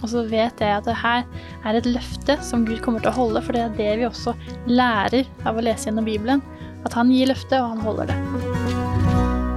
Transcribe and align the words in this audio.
Og 0.00 0.08
så 0.08 0.22
vet 0.28 0.60
jeg 0.62 0.72
at 0.72 0.86
det 0.88 0.96
her 0.96 1.26
er 1.68 1.76
et 1.76 1.88
løfte 1.88 2.38
som 2.44 2.64
Gud 2.68 2.80
kommer 2.84 3.02
til 3.04 3.12
å 3.12 3.18
holde, 3.18 3.42
for 3.44 3.56
det 3.56 3.62
er 3.66 3.76
det 3.76 3.90
vi 4.00 4.08
også 4.08 4.32
lærer 4.70 5.28
av 5.44 5.58
å 5.60 5.64
lese 5.64 5.90
gjennom 5.90 6.08
Bibelen. 6.08 6.42
At 6.88 6.96
han 6.96 7.10
gir 7.12 7.28
løftet, 7.28 7.58
og 7.60 7.74
han 7.74 7.82
holder 7.84 8.08
det. 8.08 8.16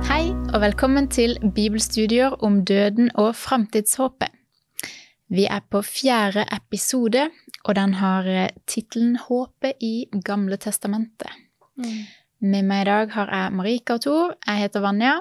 Hei, 0.10 0.34
og 0.52 0.60
velkommen 0.66 1.08
til 1.08 1.38
bibelstudier 1.56 2.36
om 2.44 2.60
døden 2.68 3.08
og 3.16 3.32
framtidshåpet. 3.40 4.34
Vi 5.34 5.46
er 5.48 5.64
på 5.72 5.80
fjerde 5.88 6.44
episode, 6.52 7.30
og 7.64 7.76
den 7.80 7.96
har 7.98 8.28
tittelen 8.68 9.16
'Håpet 9.18 9.80
i 9.80 10.06
Gamle 10.26 10.60
testamentet'. 10.60 11.32
Mm. 11.80 12.04
Med 12.44 12.68
meg 12.68 12.82
i 12.82 12.90
dag 12.90 13.12
har 13.16 13.32
jeg 13.32 13.54
Marika 13.56 13.94
og 13.94 14.02
Tor. 14.02 14.36
Jeg 14.46 14.58
heter 14.58 14.84
Vanja, 14.84 15.14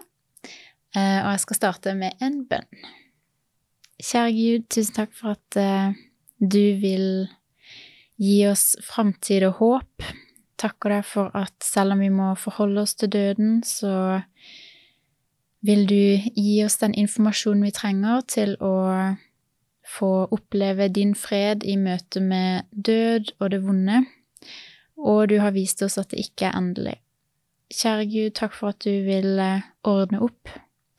og 0.96 1.30
jeg 1.30 1.40
skal 1.40 1.56
starte 1.56 1.94
med 1.94 2.18
en 2.20 2.42
bønn. 2.50 2.66
Kjære 4.02 4.32
Gud, 4.34 4.64
tusen 4.66 4.96
takk 4.96 5.12
for 5.14 5.36
at 5.36 5.56
uh, 5.62 5.94
du 6.42 6.74
vil 6.82 7.28
gi 8.18 8.40
oss 8.50 8.72
framtid 8.82 9.46
og 9.46 9.60
håp. 9.60 10.06
Takker 10.58 10.96
deg 10.96 11.06
for 11.06 11.30
at 11.38 11.54
selv 11.62 11.94
om 11.94 12.02
vi 12.02 12.10
må 12.10 12.32
forholde 12.38 12.82
oss 12.82 12.96
til 12.98 13.12
døden, 13.14 13.60
så 13.62 14.22
vil 15.62 15.86
du 15.86 16.18
gi 16.34 16.56
oss 16.64 16.80
den 16.80 16.96
informasjonen 16.98 17.62
vi 17.68 17.74
trenger 17.76 18.24
til 18.26 18.56
å 18.58 18.74
få 19.86 20.10
oppleve 20.34 20.88
din 20.90 21.14
fred 21.18 21.62
i 21.62 21.76
møte 21.78 22.22
med 22.22 22.66
død 22.72 23.32
og 23.38 23.54
det 23.54 23.62
vonde, 23.62 24.02
og 24.98 25.30
du 25.30 25.38
har 25.42 25.54
vist 25.54 25.82
oss 25.86 25.98
at 26.02 26.10
det 26.10 26.26
ikke 26.26 26.50
er 26.50 26.58
endelig. 26.58 26.98
Kjære 27.72 28.10
Gud, 28.10 28.34
takk 28.38 28.58
for 28.58 28.74
at 28.74 28.82
du 28.82 28.92
vil 29.06 29.38
eh, 29.40 29.64
ordne 29.88 30.20
opp. 30.26 30.50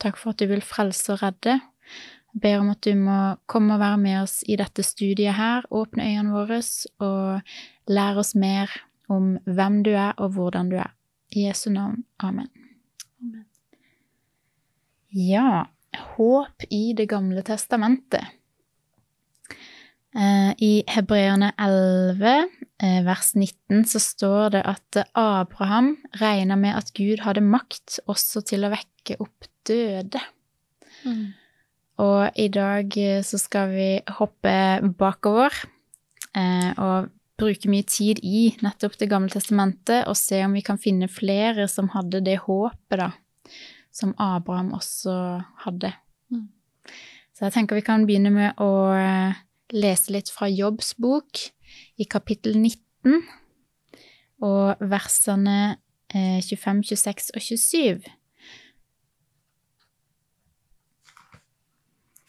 Takk 0.02 0.18
for 0.18 0.34
at 0.34 0.40
du 0.42 0.48
vil 0.50 0.64
frelse 0.66 1.14
og 1.14 1.22
redde. 1.22 1.60
Ber 2.34 2.64
om 2.64 2.72
at 2.74 2.82
du 2.82 2.96
må 2.98 3.36
komme 3.46 3.76
og 3.76 3.84
være 3.84 4.00
med 4.02 4.22
oss 4.24 4.40
i 4.50 4.58
dette 4.58 4.86
studiet 4.86 5.38
her, 5.38 5.68
åpne 5.70 6.08
øynene 6.08 6.34
våre 6.34 6.62
og 7.06 7.54
lære 7.94 8.24
oss 8.24 8.34
mer 8.34 8.72
om 9.12 9.36
hvem 9.46 9.84
du 9.86 9.92
er 9.94 10.18
og 10.18 10.34
hvordan 10.38 10.72
du 10.72 10.80
er. 10.82 10.94
I 11.34 11.48
Jesu 11.48 11.70
navn. 11.74 12.04
Amen. 12.20 12.50
Amen. 13.22 13.46
Ja, 15.14 15.66
håp 16.16 16.66
i 16.74 16.94
Det 16.98 17.08
gamle 17.10 17.44
testamentet. 17.46 18.26
Eh, 20.14 20.52
I 20.58 20.84
Hebreerne 20.88 21.52
11, 21.58 22.50
eh, 22.82 23.00
vers 23.06 23.36
19, 23.36 23.86
så 23.86 24.00
står 24.00 24.50
det 24.50 24.62
at 24.66 25.08
Abraham 25.18 25.98
regna 26.22 26.56
med 26.56 26.78
at 26.78 26.94
Gud 26.94 27.24
hadde 27.26 27.42
makt 27.42 28.00
også 28.06 28.44
til 28.46 28.66
å 28.66 28.74
vekke 28.74 29.18
opp 29.20 29.50
døde. 29.66 30.22
Mm. 31.04 31.34
Og 32.02 32.32
i 32.40 32.48
dag 32.50 32.96
eh, 32.98 33.22
så 33.26 33.38
skal 33.38 33.70
vi 33.74 33.90
hoppe 34.18 34.54
bakover 34.98 35.54
eh, 36.34 36.72
og 36.82 37.12
bruke 37.38 37.70
mye 37.70 37.86
tid 37.90 38.22
i 38.24 38.54
nettopp 38.64 38.96
Det 38.98 39.10
gamle 39.12 39.34
testamentet 39.34 40.08
og 40.10 40.18
se 40.18 40.40
om 40.46 40.54
vi 40.56 40.64
kan 40.66 40.80
finne 40.82 41.10
flere 41.12 41.68
som 41.70 41.92
hadde 41.94 42.24
det 42.26 42.40
håpet, 42.46 42.98
da, 42.98 43.12
som 43.94 44.16
Abraham 44.18 44.72
også 44.74 45.16
hadde. 45.66 45.94
Mm. 46.34 46.48
Så 47.34 47.48
jeg 47.48 47.56
tenker 47.58 47.78
vi 47.78 47.86
kan 47.86 48.08
begynne 48.10 48.34
med 48.34 48.62
å 48.62 48.74
eh, 48.98 49.38
lese 49.74 50.14
litt 50.14 50.34
fra 50.34 50.50
Jobbs 50.50 50.96
bok 51.02 51.46
i 51.98 52.10
kapittel 52.10 52.58
19 52.58 53.22
og 54.44 54.82
versene 54.82 55.78
25, 56.14 56.84
26 56.86 57.32
og 57.34 57.42
27. 57.42 58.12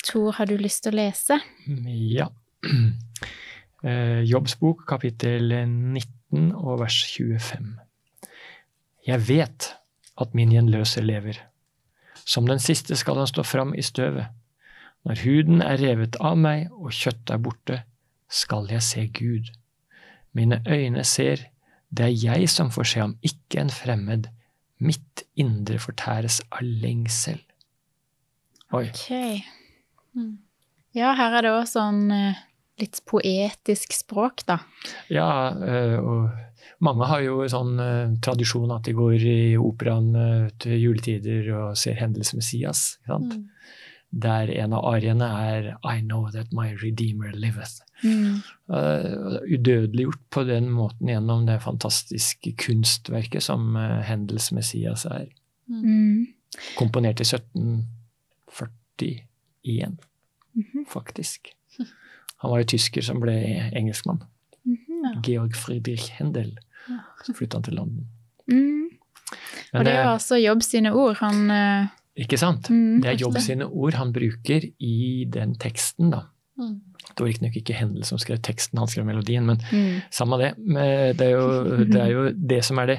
Tor, 0.04 0.32
har 0.36 0.46
du 0.46 0.56
lyst 0.60 0.84
til 0.84 0.92
å 0.92 0.98
lese? 0.98 1.38
Ja. 1.88 2.28
Jobbs 2.64 4.26
Jobbsbok 4.32 4.84
kapittel 4.88 5.52
19 5.64 6.52
og 6.52 6.82
vers 6.82 6.98
25. 7.08 7.74
Jeg 9.04 9.24
vet 9.28 9.70
at 10.20 10.36
min 10.36 10.52
gjenløse 10.52 11.02
lever. 11.04 11.40
Som 12.24 12.48
den 12.48 12.60
siste 12.62 12.96
skal 12.96 13.20
han 13.20 13.28
stå 13.28 13.44
fram 13.44 13.74
i 13.76 13.84
støvet. 13.84 14.28
Når 15.04 15.20
huden 15.24 15.64
er 15.64 15.80
revet 15.80 16.16
av 16.20 16.38
meg 16.40 16.70
og 16.72 16.92
kjøttet 16.96 17.34
er 17.34 17.42
borte, 17.44 17.80
skal 18.28 18.70
jeg 18.72 18.84
se 18.84 19.06
Gud. 19.12 19.50
Mine 20.32 20.62
øyne 20.68 21.04
ser, 21.04 21.44
det 21.92 22.06
er 22.06 22.16
jeg 22.16 22.48
som 22.52 22.72
får 22.72 22.88
se 22.90 23.02
ham, 23.02 23.18
ikke 23.22 23.60
en 23.60 23.72
fremmed. 23.72 24.30
Mitt 24.80 25.24
indre 25.36 25.78
fortæres 25.78 26.40
av 26.50 26.64
lengsel. 26.64 27.38
Oi. 28.72 28.88
Okay. 28.88 29.44
Mm. 30.16 30.34
Ja, 30.94 31.12
her 31.18 31.38
er 31.38 31.46
det 31.46 31.52
òg 31.54 31.66
sånn 31.66 32.06
eh, 32.14 32.42
litt 32.80 33.00
poetisk 33.10 33.94
språk, 33.96 34.44
da. 34.46 34.60
Ja, 35.12 35.28
eh, 35.58 35.98
og 35.98 36.30
mange 36.84 37.06
har 37.08 37.22
jo 37.24 37.40
sånn 37.50 37.78
uh, 37.80 38.12
tradisjon 38.24 38.72
at 38.74 38.86
de 38.88 38.94
går 38.96 39.16
i 39.16 39.56
operaen 39.60 40.12
uh, 40.16 40.52
til 40.60 40.78
juletider 40.80 41.50
og 41.56 41.78
ser 41.78 41.98
Hendels 42.00 42.34
Messias. 42.36 42.84
Mm. 43.08 43.46
Der 44.24 44.50
en 44.62 44.74
av 44.76 44.86
ariene 44.92 45.28
er 45.48 45.70
I 45.80 46.00
know 46.02 46.28
that 46.34 46.52
my 46.54 46.72
redeemer 46.82 47.32
liveth. 47.34 47.80
Mm. 48.04 48.42
Uh, 48.68 49.40
udødeliggjort 49.48 50.22
på 50.34 50.44
den 50.48 50.70
måten 50.74 51.10
gjennom 51.10 51.46
det 51.48 51.60
fantastiske 51.64 52.54
kunstverket 52.60 53.46
som 53.46 53.74
Hendels 53.78 54.50
Messias 54.54 55.06
er. 55.10 55.28
Mm. 55.70 56.26
Komponert 56.78 57.22
i 57.22 57.28
1740 57.28 59.24
igjen, 59.64 59.98
mm 60.54 60.64
-hmm. 60.64 60.84
faktisk. 60.88 61.48
Han 62.44 62.50
var 62.50 62.58
jo 62.58 62.64
tysker 62.64 63.02
som 63.02 63.20
ble 63.20 63.34
engelskmann. 63.72 64.22
Mm 64.64 64.76
-hmm, 64.76 65.14
ja. 65.14 65.20
Georg 65.24 65.56
Friedrich 65.56 66.10
Hendel. 66.12 66.58
Ja. 66.88 66.98
Så 67.26 67.32
flytta 67.32 67.56
han 67.56 67.62
til 67.62 67.74
London. 67.74 68.06
Mm. 68.46 68.88
Og 69.72 69.84
det 69.84 69.92
er 69.92 70.02
jo 70.04 70.10
altså 70.10 70.36
Jobb 70.36 70.62
sine 70.62 70.92
ord 70.92 71.16
han 71.16 71.50
uh... 71.50 71.86
Ikke 72.16 72.38
sant? 72.38 72.70
Mm, 72.70 73.02
det 73.02 73.10
er 73.10 73.16
Jobb 73.18 73.38
sine 73.42 73.66
ord 73.66 73.94
han 73.98 74.12
bruker 74.12 74.68
i 74.78 75.24
den 75.32 75.54
teksten, 75.58 76.10
da. 76.10 76.20
Mm. 76.58 76.80
Det 77.08 77.20
var 77.20 77.26
riktignok 77.26 77.56
ikke 77.56 77.74
Hendel 77.74 78.04
som 78.06 78.18
skrev 78.18 78.38
teksten, 78.38 78.78
han 78.78 78.88
skrev 78.88 79.06
melodien, 79.06 79.46
men 79.46 79.58
mm. 79.72 80.00
samme 80.14 80.38
det. 80.38 80.52
Det 81.18 81.26
er, 81.26 81.30
jo, 81.30 81.76
det 81.84 82.00
er, 82.00 82.12
jo, 82.12 82.28
det 82.52 82.60
som 82.64 82.78
er 82.78 82.86
det, 82.86 82.98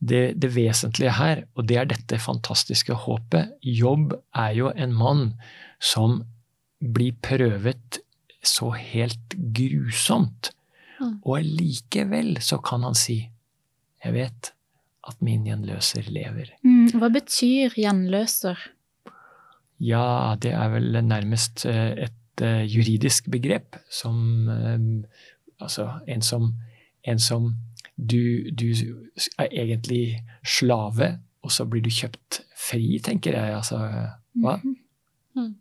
det, 0.00 0.22
det, 0.42 0.50
vesentlige 0.56 1.14
her, 1.14 1.44
og 1.54 1.68
det 1.68 1.76
er 1.76 1.84
dette 1.92 2.18
fantastiske 2.18 2.96
håpet. 3.04 3.54
Jobb 3.62 4.16
er 4.34 4.50
jo 4.58 4.72
en 4.74 4.94
mann 4.96 5.24
som 5.80 6.20
blir 6.80 7.16
prøvet 7.22 8.00
så 8.44 8.70
helt 8.76 9.36
grusomt. 9.56 10.52
Mm. 11.00 11.18
Og 11.24 11.44
likevel 11.44 12.36
så 12.44 12.60
kan 12.64 12.84
han 12.84 12.96
si 12.98 13.22
jeg 14.00 14.16
vet 14.16 14.52
at 15.08 15.18
min 15.24 15.44
gjenløser 15.48 16.08
lever. 16.12 16.54
Mm, 16.64 17.00
hva 17.00 17.10
betyr 17.12 17.74
gjenløser? 17.76 18.60
Ja, 19.80 20.36
det 20.40 20.52
er 20.56 20.72
vel 20.74 21.00
nærmest 21.04 21.64
eh, 21.68 22.06
et 22.08 22.44
uh, 22.44 22.64
juridisk 22.64 23.30
begrep 23.32 23.80
som 23.90 24.48
um, 24.48 25.04
Altså 25.60 25.90
en 26.08 26.22
som, 26.24 26.54
en 27.04 27.18
som 27.20 27.50
du, 28.00 28.48
du, 28.48 28.72
er 29.36 29.48
egentlig 29.52 30.22
slave, 30.40 31.18
og 31.44 31.52
så 31.52 31.66
blir 31.68 31.82
du 31.84 31.90
kjøpt 31.92 32.38
fri, 32.56 32.96
tenker 33.04 33.36
jeg. 33.36 33.56
Altså, 33.58 33.76
hva? 34.40 34.56
Mm 34.56 34.76
-hmm. 35.36 35.54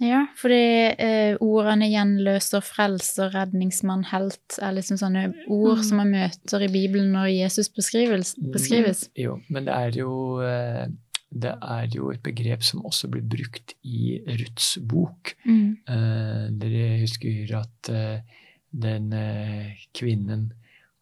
Ja, 0.00 0.22
fordi 0.40 0.62
eh, 0.96 1.34
ordene 1.44 1.90
gjenløser, 1.90 2.64
frelser, 2.64 3.34
redningsmann, 3.34 4.06
helt 4.08 4.56
er 4.56 4.72
liksom 4.78 4.96
sånne 5.00 5.26
ord 5.44 5.82
mm. 5.82 5.84
som 5.84 6.00
man 6.00 6.14
møter 6.14 6.64
i 6.64 6.70
Bibelen 6.72 7.12
når 7.12 7.28
Jesus 7.34 7.68
beskrives. 7.76 8.32
beskrives. 8.40 9.04
Mm, 9.10 9.18
jo, 9.26 9.36
men 9.52 9.68
det 9.68 9.76
er 9.76 9.98
jo, 10.00 10.14
eh, 10.40 10.86
det 11.28 11.52
er 11.52 11.90
jo 11.92 12.08
et 12.14 12.22
begrep 12.24 12.64
som 12.64 12.86
også 12.88 13.10
blir 13.12 13.26
brukt 13.28 13.76
i 13.84 14.16
Ruths 14.24 14.78
bok. 14.80 15.34
Mm. 15.44 15.66
Eh, 15.84 16.46
dere 16.62 16.88
husker 17.02 17.52
at 17.60 17.92
eh, 17.92 18.40
den 18.72 19.12
eh, 19.12 19.76
kvinnen 19.92 20.48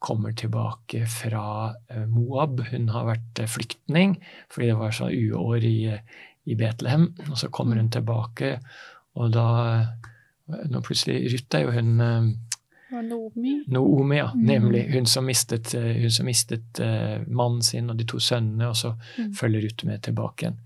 kommer 0.03 0.35
tilbake 0.35 1.05
fra 1.07 1.71
eh, 1.87 2.03
Moab. 2.11 2.65
Hun 2.67 2.91
har 2.91 3.07
vært 3.13 3.45
flyktning 3.47 4.17
fordi 4.51 4.73
det 4.73 4.79
var 4.79 4.91
så 4.95 5.07
uår 5.07 5.63
i 5.63 5.79
i 6.49 6.57
Betlehem. 6.59 7.09
Og 7.29 7.37
så 7.37 7.49
kommer 7.53 7.79
hun 7.79 7.91
tilbake, 7.93 8.57
og 9.19 9.33
da 9.33 9.47
Nå 10.49 10.79
plutselig 10.81 11.27
Ruth 11.29 11.53
er 11.53 11.61
jo 11.61 11.73
hun 11.75 11.89
eh, 12.01 12.29
Noomi. 12.89 13.51
Noomi, 13.69 14.15
ja. 14.17 14.31
Mm. 14.33 14.45
Nemlig. 14.47 14.79
Hun 14.93 15.05
som 15.05 15.27
mistet, 15.29 15.75
eh, 15.77 15.99
hun 16.01 16.11
som 16.11 16.25
mistet 16.25 16.79
uh, 16.81 17.21
mannen 17.27 17.61
sin 17.61 17.89
og 17.89 17.99
de 17.99 18.07
to 18.09 18.17
sønnene, 18.17 18.71
og 18.71 18.77
så 18.77 18.95
mm. 18.97 19.33
følger 19.37 19.67
Ruth 19.67 19.85
med 19.85 20.01
tilbake 20.07 20.47
igjen. 20.47 20.57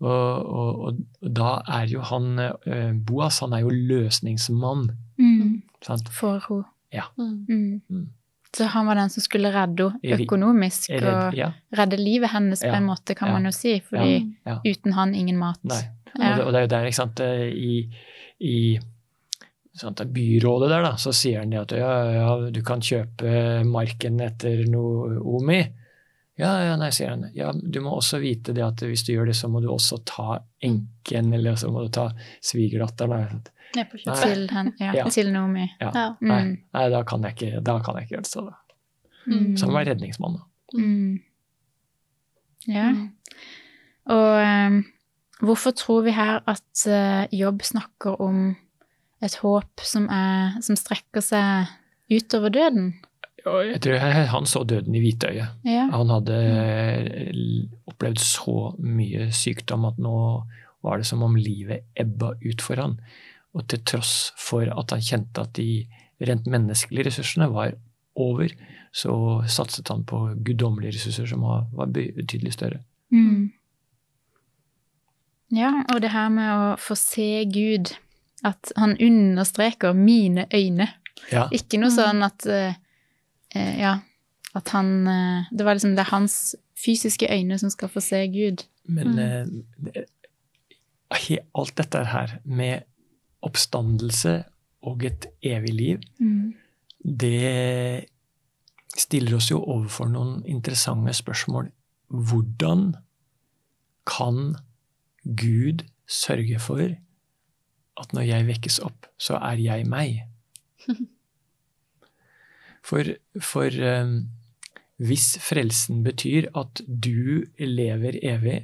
Og, 0.00 0.50
og, 0.50 0.80
og, 0.88 0.98
da 1.36 1.60
er 1.68 1.86
jo 1.92 2.02
han 2.08 2.40
uh, 2.40 2.90
Boas 3.06 3.38
han 3.44 3.54
er 3.54 3.62
jo 3.62 3.70
løsningsmann. 3.70 4.88
Mm. 5.20 5.60
For 6.10 6.40
henne. 6.48 6.64
Ja. 6.92 7.06
Mm. 7.16 8.10
Så 8.56 8.66
han 8.72 8.86
var 8.86 8.98
den 8.98 9.10
som 9.12 9.22
skulle 9.22 9.52
redde 9.54 9.92
henne 10.02 10.24
økonomisk 10.24 10.90
og 10.98 11.36
ja. 11.38 11.52
redde 11.78 11.98
livet 12.00 12.32
hennes, 12.32 12.62
på 12.64 12.72
en 12.74 12.88
måte, 12.88 13.14
kan 13.14 13.30
man 13.30 13.46
jo 13.46 13.52
si. 13.54 13.76
fordi 13.86 14.24
uten 14.66 14.96
han, 14.96 15.14
ingen 15.14 15.38
mat. 15.38 15.60
Nei. 15.62 15.82
Og 16.18 16.50
det, 16.50 16.58
er 16.58 16.64
jo 16.64 16.70
der, 16.72 16.88
ikke 16.90 16.98
sant 16.98 17.20
I, 17.22 17.76
i 18.42 18.56
sånn 19.78 19.94
at 19.94 20.10
byrådet 20.10 20.70
der, 20.72 20.82
da, 20.82 20.94
så 20.98 21.12
sier 21.14 21.44
han 21.44 21.52
det 21.52 21.60
at 21.60 21.76
ja, 21.78 21.92
ja, 22.16 22.32
du 22.50 22.58
kan 22.66 22.82
kjøpe 22.82 23.62
marken 23.68 24.18
etter 24.24 24.64
noe 24.70 25.20
Omi. 25.20 25.60
Ja, 26.40 26.54
ja, 26.64 26.76
nei, 26.80 26.88
sier 26.96 27.12
han. 27.12 27.26
Ja, 27.36 27.52
du 27.52 27.80
må 27.84 27.92
også 27.98 28.18
vite 28.22 28.54
det 28.56 28.64
at 28.64 28.82
hvis 28.82 29.04
du 29.06 29.12
gjør 29.12 29.28
det, 29.28 29.36
så 29.36 29.50
må 29.52 29.60
du 29.60 29.68
også 29.70 30.00
ta 30.08 30.38
enken, 30.64 31.34
eller 31.36 31.58
så 31.60 31.68
må 31.72 31.84
du 31.84 31.90
ta 31.92 32.08
svigerdatteren. 32.42 33.42
Til, 33.74 34.48
hen, 34.50 34.72
ja, 34.80 34.92
Ja. 34.94 35.08
til 35.08 35.32
Nomi. 35.32 35.66
Ja. 35.80 35.90
Ja. 35.94 36.06
Nei, 36.20 36.42
Mm. 36.44 36.56
nei, 36.74 36.88
da 36.90 37.02
kan 37.02 37.22
jeg 37.22 37.36
ikke, 37.36 37.60
da 37.64 37.78
kan 37.78 37.94
jeg 37.96 38.02
ikke 38.08 38.16
gjøre 38.16 38.22
det. 38.22 38.32
Så. 38.32 38.50
Mm. 39.26 39.56
så 39.56 39.66
han 39.66 39.74
var 39.74 39.84
redningsmann. 39.86 40.34
da. 40.34 40.78
Mm. 40.78 41.20
Ja. 42.68 42.90
Mm. 42.92 43.10
Og 44.10 44.32
um, 44.42 44.84
hvorfor 45.42 45.70
tror 45.76 46.02
vi 46.02 46.10
her 46.16 46.40
at 46.50 46.86
uh, 46.88 47.26
Jobb 47.40 47.62
snakker 47.62 48.20
om 48.20 48.56
et 49.22 49.36
håp 49.42 49.80
som, 49.84 50.08
er, 50.08 50.58
som 50.64 50.76
strekker 50.76 51.20
seg 51.24 51.66
utover 52.10 52.48
døden? 52.48 52.94
Jeg 53.46 53.80
tror 53.80 53.98
han 54.28 54.46
så 54.46 54.64
døden 54.68 54.94
i 54.94 55.00
hvitøyet. 55.00 55.48
Ja. 55.64 55.86
Han 55.94 56.10
hadde 56.12 56.34
eh, 56.36 57.30
opplevd 57.88 58.20
så 58.20 58.74
mye 58.84 59.30
sykdom 59.32 59.86
at 59.88 59.96
nå 60.02 60.12
var 60.84 61.00
det 61.00 61.06
som 61.08 61.22
om 61.24 61.36
livet 61.40 61.86
ebba 61.96 62.34
ut 62.44 62.60
for 62.60 62.76
han. 62.76 62.98
Og 63.54 63.66
til 63.68 63.82
tross 63.84 64.32
for 64.38 64.68
at 64.70 64.92
han 64.94 65.02
kjente 65.02 65.42
at 65.42 65.54
de 65.58 65.86
rent 66.26 66.46
menneskelige 66.46 67.08
ressursene 67.08 67.48
var 67.50 67.72
over, 68.20 68.52
så 68.92 69.12
satset 69.48 69.88
han 69.88 70.04
på 70.04 70.20
guddommelige 70.44 70.98
ressurser 70.98 71.26
som 71.30 71.42
var, 71.46 71.64
var 71.74 71.90
betydelig 71.94 72.52
større. 72.52 72.82
Mm. 73.10 73.50
Ja, 75.50 75.72
og 75.94 76.02
det 76.02 76.12
her 76.14 76.28
med 76.30 76.50
å 76.50 76.76
få 76.78 76.94
se 76.98 77.44
Gud, 77.50 77.94
at 78.46 78.72
han 78.76 78.96
understreker 79.02 79.92
'mine 79.92 80.46
øyne'. 80.54 80.88
Ja, 81.32 81.48
Ikke 81.52 81.78
noe 81.78 81.90
Mm. 81.90 81.96
sånn 81.96 82.22
at 82.24 82.46
eh, 82.46 82.74
eh, 83.54 83.80
Ja, 83.80 83.98
at 84.54 84.68
han 84.68 85.06
uh, 85.06 85.44
Det 85.52 85.64
var 85.64 85.74
liksom 85.74 85.94
det 85.96 85.98
er 85.98 86.10
hans 86.16 86.56
fysiske 86.84 87.26
øyne 87.30 87.58
som 87.58 87.70
skal 87.70 87.88
få 87.88 88.00
se 88.00 88.26
Gud. 88.26 88.64
men 88.84 89.06
mm. 89.06 89.88
uh, 91.10 91.36
alt 91.54 91.76
dette 91.76 92.04
her 92.04 92.38
med 92.44 92.82
oppstandelse 93.46 94.40
og 94.86 95.04
et 95.04 95.26
evig 95.46 95.74
liv, 95.74 96.00
det 97.00 98.06
stiller 98.96 99.36
oss 99.36 99.50
jo 99.50 99.60
overfor 99.62 100.10
noen 100.12 100.40
interessante 100.48 101.14
spørsmål. 101.16 101.70
Hvordan 102.08 102.94
kan 104.08 104.56
Gud 105.24 105.84
sørge 106.08 106.58
for 106.58 106.82
at 108.00 108.12
når 108.16 108.26
jeg 108.26 108.48
vekkes 108.48 108.80
opp, 108.84 109.06
så 109.20 109.38
er 109.38 109.62
jeg 109.62 109.88
meg? 109.88 110.22
For, 112.80 113.04
for 113.44 113.68
eh, 113.68 114.12
hvis 114.96 115.34
frelsen 115.44 116.02
betyr 116.02 116.46
at 116.56 116.80
du 116.88 117.44
lever 117.60 118.16
evig, 118.24 118.62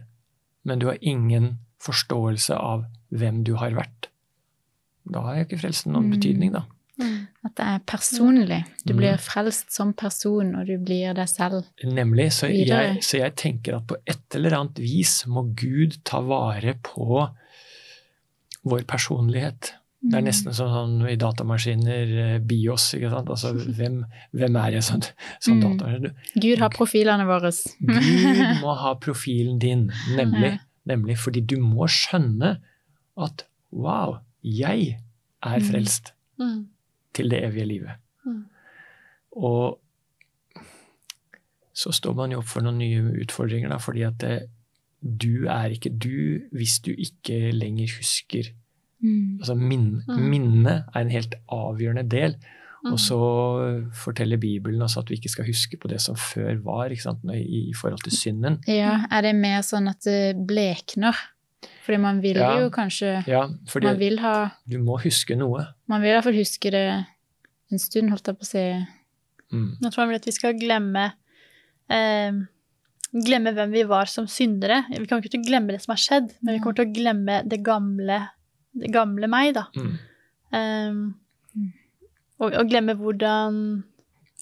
men 0.64 0.80
du 0.80 0.86
har 0.88 0.96
ingen 1.04 1.58
forståelse 1.84 2.56
av 2.56 2.86
hvem 3.12 3.42
du 3.44 3.54
har 3.60 3.76
vært, 3.76 4.08
da 5.12 5.20
har 5.22 5.36
jo 5.36 5.44
ikke 5.46 5.60
frelsen 5.60 5.92
noen 5.92 6.08
Mm. 6.10 6.14
betydning, 6.16 6.52
da. 6.52 6.64
Mm. 6.98 7.26
At 7.44 7.54
det 7.56 7.64
er 7.66 7.78
personlig. 7.86 8.64
Du 8.86 8.92
Mm. 8.94 8.98
blir 8.98 9.16
frelst 9.20 9.70
som 9.70 9.92
person, 9.92 10.54
og 10.56 10.66
du 10.66 10.78
blir 10.78 11.14
deg 11.14 11.28
selv. 11.28 11.64
Nemlig. 11.84 12.32
Så 12.32 12.48
jeg, 12.48 12.98
så 13.02 13.18
jeg 13.18 13.34
tenker 13.36 13.76
at 13.76 13.86
på 13.86 13.96
et 14.06 14.34
eller 14.34 14.50
annet 14.58 14.78
vis 14.78 15.24
må 15.26 15.44
Gud 15.54 15.98
ta 16.04 16.20
vare 16.20 16.74
på 16.82 17.28
vår 18.64 18.82
personlighet. 18.88 19.74
Det 20.06 20.14
er 20.20 20.22
nesten 20.22 20.52
nesten 20.52 20.70
sånn 20.70 21.08
i 21.10 21.16
datamaskiner, 21.18 22.10
eh, 22.34 22.38
BIOS, 22.38 22.92
ikke 22.94 23.10
sant. 23.10 23.28
Altså 23.32 23.52
hvem, 23.78 24.04
hvem 24.36 24.56
er 24.60 24.70
jeg 24.76 24.82
som, 24.86 25.00
som 25.40 25.56
Mm. 25.60 25.78
datamaskin? 25.78 26.14
Gud 26.40 26.58
har 26.58 26.70
profilene 26.70 27.26
våre. 27.26 27.50
Gud 27.80 28.60
må 28.62 28.76
ha 28.76 28.94
profilen 28.94 29.58
din, 29.58 29.90
nemlig, 30.14 30.58
nemlig 30.86 31.16
fordi 31.18 31.40
du 31.46 31.56
må 31.62 31.88
skjønne 31.90 32.58
at 33.18 33.44
wow, 33.72 34.18
jeg 34.46 34.98
er 35.42 35.58
Mm. 35.58 35.64
frelst 35.70 36.12
Mm. 36.38 36.66
til 37.14 37.30
det 37.30 37.42
evige 37.44 37.64
livet. 37.66 37.90
Mm. 38.24 38.44
Og 39.36 39.78
så 41.76 41.92
står 41.92 42.14
man 42.16 42.32
jo 42.32 42.38
opp 42.40 42.48
for 42.48 42.64
noen 42.64 42.78
nye 42.80 43.02
utfordringer, 43.22 43.68
da, 43.72 43.76
fordi 43.82 44.04
at 44.06 44.16
det, 44.22 44.36
du 45.02 45.46
er 45.52 45.74
ikke 45.76 45.92
du 45.92 46.40
hvis 46.56 46.78
du 46.84 46.92
ikke 46.96 47.52
lenger 47.52 47.90
husker. 47.98 48.48
Mm. 49.04 49.38
Altså 49.42 49.54
min, 49.54 50.02
Mm. 50.08 50.22
Minnet 50.30 50.84
er 50.94 51.00
en 51.00 51.10
helt 51.10 51.34
avgjørende 51.52 52.08
del. 52.10 52.36
Mm. 52.84 52.92
Og 52.92 52.98
så 53.00 53.18
forteller 53.92 54.36
Bibelen 54.40 54.82
også 54.82 55.00
at 55.00 55.10
vi 55.10 55.14
ikke 55.18 55.28
skal 55.28 55.46
huske 55.46 55.76
på 55.76 55.88
det 55.88 56.00
som 56.00 56.16
før 56.16 56.54
var, 56.62 56.88
i, 56.88 57.68
i 57.70 57.74
forhold 57.74 58.02
til 58.02 58.12
synden. 58.12 58.60
Ja, 58.68 59.04
er 59.10 59.20
det 59.20 59.34
mer 59.34 59.60
sånn 59.62 59.88
at 59.88 60.00
det 60.04 60.46
blekner? 60.46 61.14
Fordi 61.86 61.98
man 62.02 62.18
vil 62.22 62.36
Ja. 62.40 62.50
jo 62.58 62.70
kanskje 62.74 63.20
Ja, 63.28 63.44
fordi 63.70 63.86
Man 63.86 63.98
vil 64.00 64.18
ha 64.18 64.34
du 64.68 64.78
må 64.82 64.98
huske 65.02 65.36
noe. 65.38 65.68
Man 65.86 66.02
vil 66.02 66.10
i 66.10 66.16
hvert 66.16 66.26
fall 66.26 66.38
huske 66.40 66.70
det 66.74 66.82
en 67.72 67.78
stund, 67.82 68.10
holdt 68.10 68.26
jeg 68.26 68.38
på 68.38 68.46
å 68.46 68.50
si. 68.50 68.64
Mm. 69.52 69.70
Nå 69.80 69.90
tror 69.90 70.02
jeg 70.02 70.08
vel 70.10 70.20
at 70.20 70.26
vi 70.26 70.34
skal 70.34 70.58
glemme 70.58 71.04
eh, 71.90 72.32
Glemme 73.16 73.52
hvem 73.54 73.70
vi 73.72 73.84
var 73.86 74.10
som 74.10 74.26
syndere. 74.26 74.82
Vi 74.90 75.06
kommer 75.06 75.22
ikke 75.22 75.36
til 75.36 75.44
å 75.44 75.46
glemme 75.46 75.72
det 75.72 75.80
som 75.84 75.92
har 75.94 76.00
skjedd, 76.02 76.32
men 76.42 76.56
vi 76.56 76.60
kommer 76.60 76.76
til 76.80 76.88
å 76.88 76.92
glemme 76.92 77.36
det 77.48 77.60
gamle, 77.64 78.18
det 78.74 78.90
gamle 78.92 79.28
meg, 79.30 79.54
da. 79.56 79.62
Mm. 79.78 79.92
Um, 80.52 80.98
og, 82.42 82.50
og 82.52 82.68
glemme 82.68 82.96
hvordan 82.98 83.84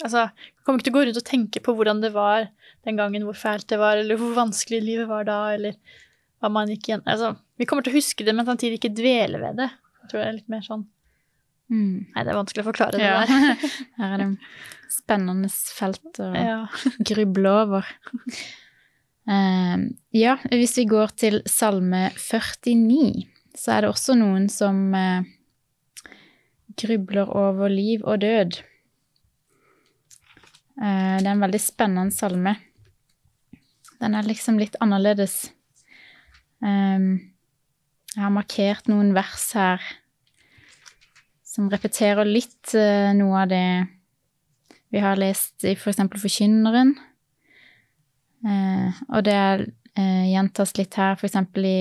Altså, 0.03 0.25
vi 0.35 0.65
kommer 0.67 0.81
ikke 0.81 0.89
til 0.89 0.93
å 0.93 0.97
gå 0.97 1.03
rundt 1.07 1.19
og 1.21 1.27
tenke 1.29 1.61
på 1.63 1.73
hvordan 1.79 2.01
det 2.03 2.11
var 2.17 2.49
den 2.83 2.97
gangen, 2.99 3.23
hvor 3.29 3.37
fælt 3.39 3.69
det 3.71 3.79
var, 3.79 4.01
eller 4.01 4.19
hvor 4.19 4.33
vanskelig 4.35 4.81
livet 4.83 5.07
var 5.07 5.29
da, 5.29 5.37
eller 5.55 5.77
hva 6.45 6.51
man 6.53 6.71
igjen 6.71 7.01
Altså, 7.09 7.33
vi 7.59 7.67
kommer 7.69 7.85
til 7.87 7.95
å 7.95 7.99
huske 7.99 8.25
det, 8.27 8.35
men 8.37 8.47
samtidig 8.47 8.77
ikke 8.79 8.95
dvele 8.97 9.41
ved 9.41 9.57
det. 9.63 9.71
Jeg 10.05 10.11
tror 10.11 10.21
det 10.21 10.27
er 10.29 10.37
litt 10.43 10.53
mer 10.53 10.67
sånn 10.67 10.85
Mm. 11.73 12.05
Nei, 12.13 12.23
det 12.23 12.29
er 12.29 12.37
vanskelig 12.37 12.61
å 12.61 12.67
forklare 12.67 12.99
det 13.01 13.07
Ja. 13.07 13.23
der. 13.25 13.63
Her 13.97 14.11
er 14.13 14.21
det 14.21 14.27
spennende 14.93 15.49
felt 15.49 16.19
å 16.21 16.27
Ja. 16.37 16.59
gruble 17.09 17.53
over. 17.63 17.89
Eh, 19.25 19.77
ja, 20.13 20.35
hvis 20.53 20.77
vi 20.77 20.85
går 20.91 21.15
til 21.17 21.41
salme 21.49 22.11
49, 22.21 23.25
så 23.57 23.73
er 23.79 23.81
det 23.87 23.91
også 23.95 24.13
noen 24.21 24.51
som 24.53 24.93
uh, 24.93 25.25
grubler 26.77 27.33
over 27.33 27.73
liv 27.73 28.05
og 28.05 28.21
død. 28.21 28.61
Uh, 30.77 31.17
det 31.17 31.25
er 31.25 31.33
en 31.33 31.45
veldig 31.49 31.63
spennende 31.65 32.13
salme. 32.13 32.59
Den 34.03 34.15
er 34.21 34.29
liksom 34.29 34.61
litt 34.61 34.77
annerledes. 34.85 35.47
Eh, 36.65 37.07
jeg 38.15 38.23
har 38.23 38.35
markert 38.35 38.89
noen 38.91 39.13
vers 39.17 39.51
her 39.59 39.83
som 41.55 41.71
repeterer 41.71 42.27
litt 42.27 42.75
eh, 42.75 43.13
noe 43.15 43.45
av 43.45 43.51
det 43.53 43.67
vi 44.95 45.03
har 45.03 45.19
lest 45.19 45.65
i 45.67 45.75
for 45.79 45.91
eksempel 45.91 46.23
Forkynneren. 46.23 46.93
Eh, 48.47 49.01
og 49.11 49.25
det 49.27 49.39
eh, 49.39 50.27
gjentas 50.31 50.75
litt 50.79 50.95
her, 50.99 51.17
for 51.19 51.27
eksempel 51.27 51.67
i 51.67 51.81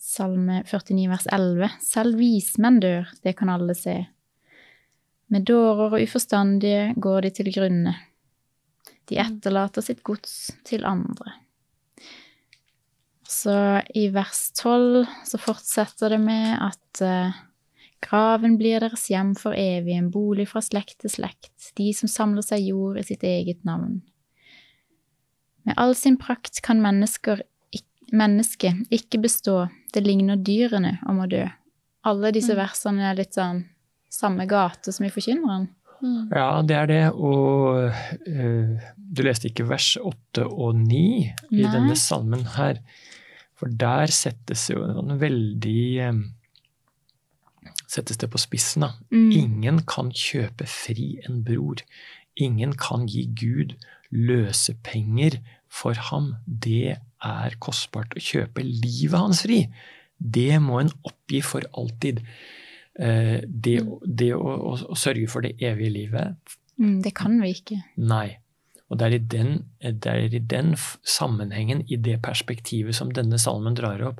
Salme 0.00 0.64
49 0.66 1.06
vers 1.10 1.26
11. 1.30 1.76
Selv 1.86 2.18
vismenn 2.18 2.80
dør, 2.82 3.10
det 3.22 3.36
kan 3.38 3.52
alle 3.52 3.76
se. 3.78 3.94
Med 5.30 5.46
dårer 5.46 5.94
og 5.94 6.02
uforstandige 6.02 6.96
går 6.98 7.28
de 7.28 7.34
til 7.36 7.52
grunne. 7.54 7.94
De 9.06 9.20
etterlater 9.22 9.86
sitt 9.86 10.02
gods 10.06 10.50
til 10.66 10.86
andre. 10.88 11.36
Så 13.30 13.54
i 13.94 14.08
vers 14.10 14.50
12 14.58 15.04
så 15.28 15.38
fortsetter 15.38 16.16
det 16.16 16.18
med 16.22 16.56
at 16.66 17.02
eh, 17.06 17.36
Graven 18.02 18.56
blir 18.58 18.80
deres 18.80 19.04
hjem 19.12 19.34
for 19.38 19.54
evig, 19.54 19.94
en 19.94 20.08
bolig 20.10 20.48
fra 20.50 20.62
slekt 20.64 21.02
til 21.04 21.12
slekt, 21.12 21.52
de 21.76 21.90
som 21.94 22.08
samler 22.10 22.42
seg 22.42 22.64
jord 22.72 22.98
i 22.98 23.04
sitt 23.04 23.22
eget 23.28 23.60
navn. 23.68 24.00
Med 25.68 25.76
all 25.76 25.92
sin 25.94 26.16
prakt 26.18 26.62
kan 26.64 26.80
mennesker, 26.82 27.42
mennesket 28.10 28.88
ikke 28.90 29.20
bestå, 29.20 29.68
det 29.92 30.02
ligner 30.06 30.40
dyrene 30.40 30.96
om 31.06 31.20
å 31.20 31.28
dø. 31.30 31.44
Alle 32.08 32.32
disse 32.32 32.56
Mm. 32.56 32.62
versene 32.62 33.10
er 33.10 33.20
litt 33.20 33.36
sånn 33.36 33.66
samme 34.10 34.46
gate 34.48 34.92
som 34.92 35.04
i 35.06 35.12
Forkynneren. 35.12 35.68
Mm. 36.02 36.30
Ja, 36.32 36.62
det 36.62 36.76
er 36.76 36.86
det. 36.86 37.04
Og 37.12 37.92
uh, 37.92 38.90
du 38.96 39.22
leste 39.22 39.50
ikke 39.50 39.68
vers 39.68 39.96
8 40.00 40.48
og 40.48 40.74
9 40.80 41.34
i 41.52 41.62
denne 41.68 41.94
salmen 41.94 42.46
her. 42.56 42.80
For 43.60 43.72
der 43.80 44.12
settes 44.14 44.68
jo 44.72 44.82
en 44.88 45.18
veldig 45.20 45.82
eh, 46.00 46.20
Settes 47.90 48.20
det 48.22 48.30
på 48.30 48.38
spissen, 48.38 48.84
da. 48.86 48.92
Mm. 49.10 49.30
Ingen 49.34 49.78
kan 49.90 50.12
kjøpe 50.14 50.64
fri 50.70 51.18
en 51.26 51.42
bror. 51.44 51.82
Ingen 52.38 52.72
kan 52.78 53.08
gi 53.10 53.24
Gud 53.36 53.74
løsepenger 54.14 55.40
for 55.70 55.98
ham. 56.10 56.32
Det 56.46 56.96
er 56.96 57.56
kostbart 57.62 58.14
å 58.16 58.22
kjøpe 58.22 58.62
livet 58.64 59.18
hans 59.18 59.42
fri. 59.44 59.64
Det 60.16 60.60
må 60.62 60.80
en 60.80 60.92
oppgi 61.06 61.42
for 61.44 61.66
alltid. 61.76 62.22
Eh, 63.00 63.40
det, 63.44 63.76
det 64.06 64.32
å, 64.36 64.44
å, 64.44 64.76
å, 64.94 64.98
sørge 64.98 65.28
for 65.30 65.46
det 65.46 65.54
evige 65.62 65.92
livet 65.94 66.56
mm, 66.74 66.96
Det 67.04 67.12
kan 67.16 67.36
vi 67.40 67.52
ikke. 67.54 67.78
Nei. 68.02 68.39
Og 68.90 68.98
det 68.98 69.06
er, 69.06 69.14
i 69.14 69.22
den, 69.32 69.50
det 69.80 70.10
er 70.10 70.34
i 70.34 70.42
den 70.50 70.74
sammenhengen, 71.06 71.84
i 71.86 71.96
det 71.96 72.18
perspektivet 72.24 72.96
som 72.98 73.12
denne 73.14 73.38
salmen 73.38 73.76
drar 73.78 74.02
opp, 74.08 74.18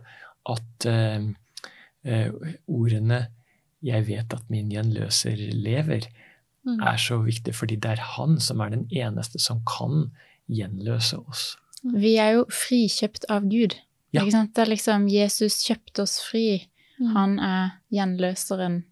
at 0.48 0.86
uh, 0.86 1.26
uh, 2.06 2.50
ordene 2.70 3.26
'Jeg 3.82 4.06
vet 4.06 4.34
at 4.36 4.50
min 4.52 4.68
gjenløser 4.70 5.40
lever' 5.56 6.06
mm. 6.68 6.80
er 6.84 6.96
så 7.00 7.18
viktig, 7.24 7.54
fordi 7.54 7.76
det 7.76 7.90
er 7.96 8.02
han 8.16 8.40
som 8.40 8.60
er 8.60 8.74
den 8.74 8.86
eneste 8.92 9.40
som 9.40 9.62
kan 9.66 10.10
gjenløse 10.46 11.18
oss. 11.18 11.56
Vi 11.82 12.16
er 12.20 12.36
jo 12.36 12.44
frikjøpt 12.52 13.24
av 13.32 13.48
Gud. 13.48 13.78
Ja. 14.12 14.22
Ikke 14.22 14.34
sant? 14.34 14.54
Det 14.54 14.64
er 14.64 14.72
liksom 14.74 15.06
Jesus 15.08 15.62
kjøpte 15.64 16.04
oss 16.04 16.18
fri. 16.22 16.66
Mm. 17.00 17.12
Han 17.16 17.38
er 17.38 17.70
gjenløseren. 17.94 18.82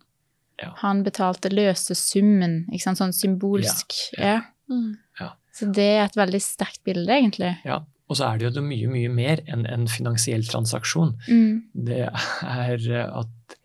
Ja. 0.59 0.73
Han 0.83 1.05
betalte 1.07 1.53
løsesummen, 1.53 2.65
ikke 2.73 2.87
sant? 2.87 3.03
sånn 3.03 3.15
symbolsk. 3.15 3.95
Ja. 4.17 4.41
Mm. 4.71 4.97
ja. 5.21 5.35
Så 5.59 5.71
det 5.75 5.89
er 5.97 6.05
et 6.07 6.19
veldig 6.19 6.41
sterkt 6.43 6.83
bilde, 6.87 7.11
egentlig. 7.11 7.53
Ja, 7.67 7.83
og 8.09 8.17
så 8.17 8.31
er 8.31 8.41
det 8.41 8.53
jo 8.55 8.65
mye, 8.65 8.89
mye 8.91 9.11
mer 9.13 9.43
enn 9.51 9.67
en 9.69 9.89
finansiell 9.91 10.47
transaksjon. 10.49 11.17
Mm. 11.29 11.67
Det 11.89 12.05
er 12.07 12.87
at 13.09 13.59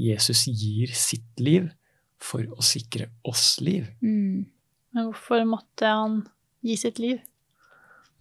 Jesus 0.00 0.46
gir 0.48 0.94
sitt 0.96 1.42
liv 1.42 1.68
for 2.22 2.46
å 2.54 2.64
sikre 2.64 3.10
oss 3.28 3.58
liv. 3.60 3.90
Mm. 4.00 4.46
Men 4.92 5.10
hvorfor 5.10 5.44
måtte 5.48 5.88
han 5.88 6.22
gi 6.64 6.78
sitt 6.80 7.02
liv? 7.02 7.20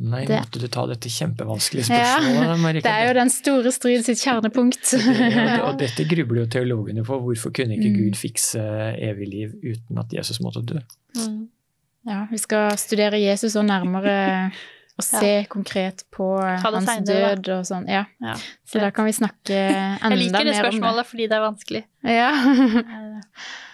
Nei, 0.02 0.24
det... 0.26 0.40
måtte 0.42 0.60
du 0.64 0.66
ta 0.72 0.88
dette 0.90 1.12
kjempevanskelige 1.14 1.86
spørsmålet, 1.86 2.48
ja, 2.48 2.56
Marika? 2.58 2.84
Det 2.88 2.94
er 2.98 3.08
jo 3.12 3.16
den 3.20 3.32
store 3.34 3.74
strid 3.76 4.06
sitt 4.08 4.24
kjernepunkt. 4.24 4.96
ja, 4.98 5.60
og 5.68 5.78
dette 5.82 6.08
grubler 6.10 6.44
jo 6.44 6.52
teologene 6.58 7.06
på. 7.06 7.20
Hvorfor 7.22 7.54
kunne 7.54 7.78
ikke 7.78 7.92
mm. 7.92 8.00
Gud 8.00 8.18
fikse 8.18 8.64
evig 8.98 9.30
liv 9.30 9.54
uten 9.62 10.02
at 10.02 10.16
Jesus 10.18 10.42
måtte 10.42 10.66
dø? 10.74 10.82
Mm. 11.20 11.41
Ja, 12.08 12.26
vi 12.32 12.40
skal 12.42 12.78
studere 12.82 13.20
Jesus 13.22 13.56
og 13.60 13.68
nærmere 13.68 14.14
og 14.98 15.06
se 15.06 15.26
ja. 15.26 15.42
konkret 15.50 16.06
på 16.14 16.28
hans 16.42 16.88
senere, 16.90 17.36
død 17.38 17.52
og 17.60 17.68
sånn. 17.70 17.90
Ja. 17.90 18.06
ja. 18.24 18.38
Så 18.68 18.82
da 18.84 18.92
kan 18.96 19.08
vi 19.10 19.16
snakke 19.18 19.58
enda 20.04 20.10
mer 20.10 20.16
om 20.16 20.16
det. 20.16 20.22
Jeg 20.22 20.24
liker 20.24 20.50
det 20.50 20.56
spørsmålet 20.60 21.12
fordi 21.12 21.28
det 21.28 21.38
er 21.38 21.46
vanskelig. 21.48 21.84
Ja. 22.08 22.32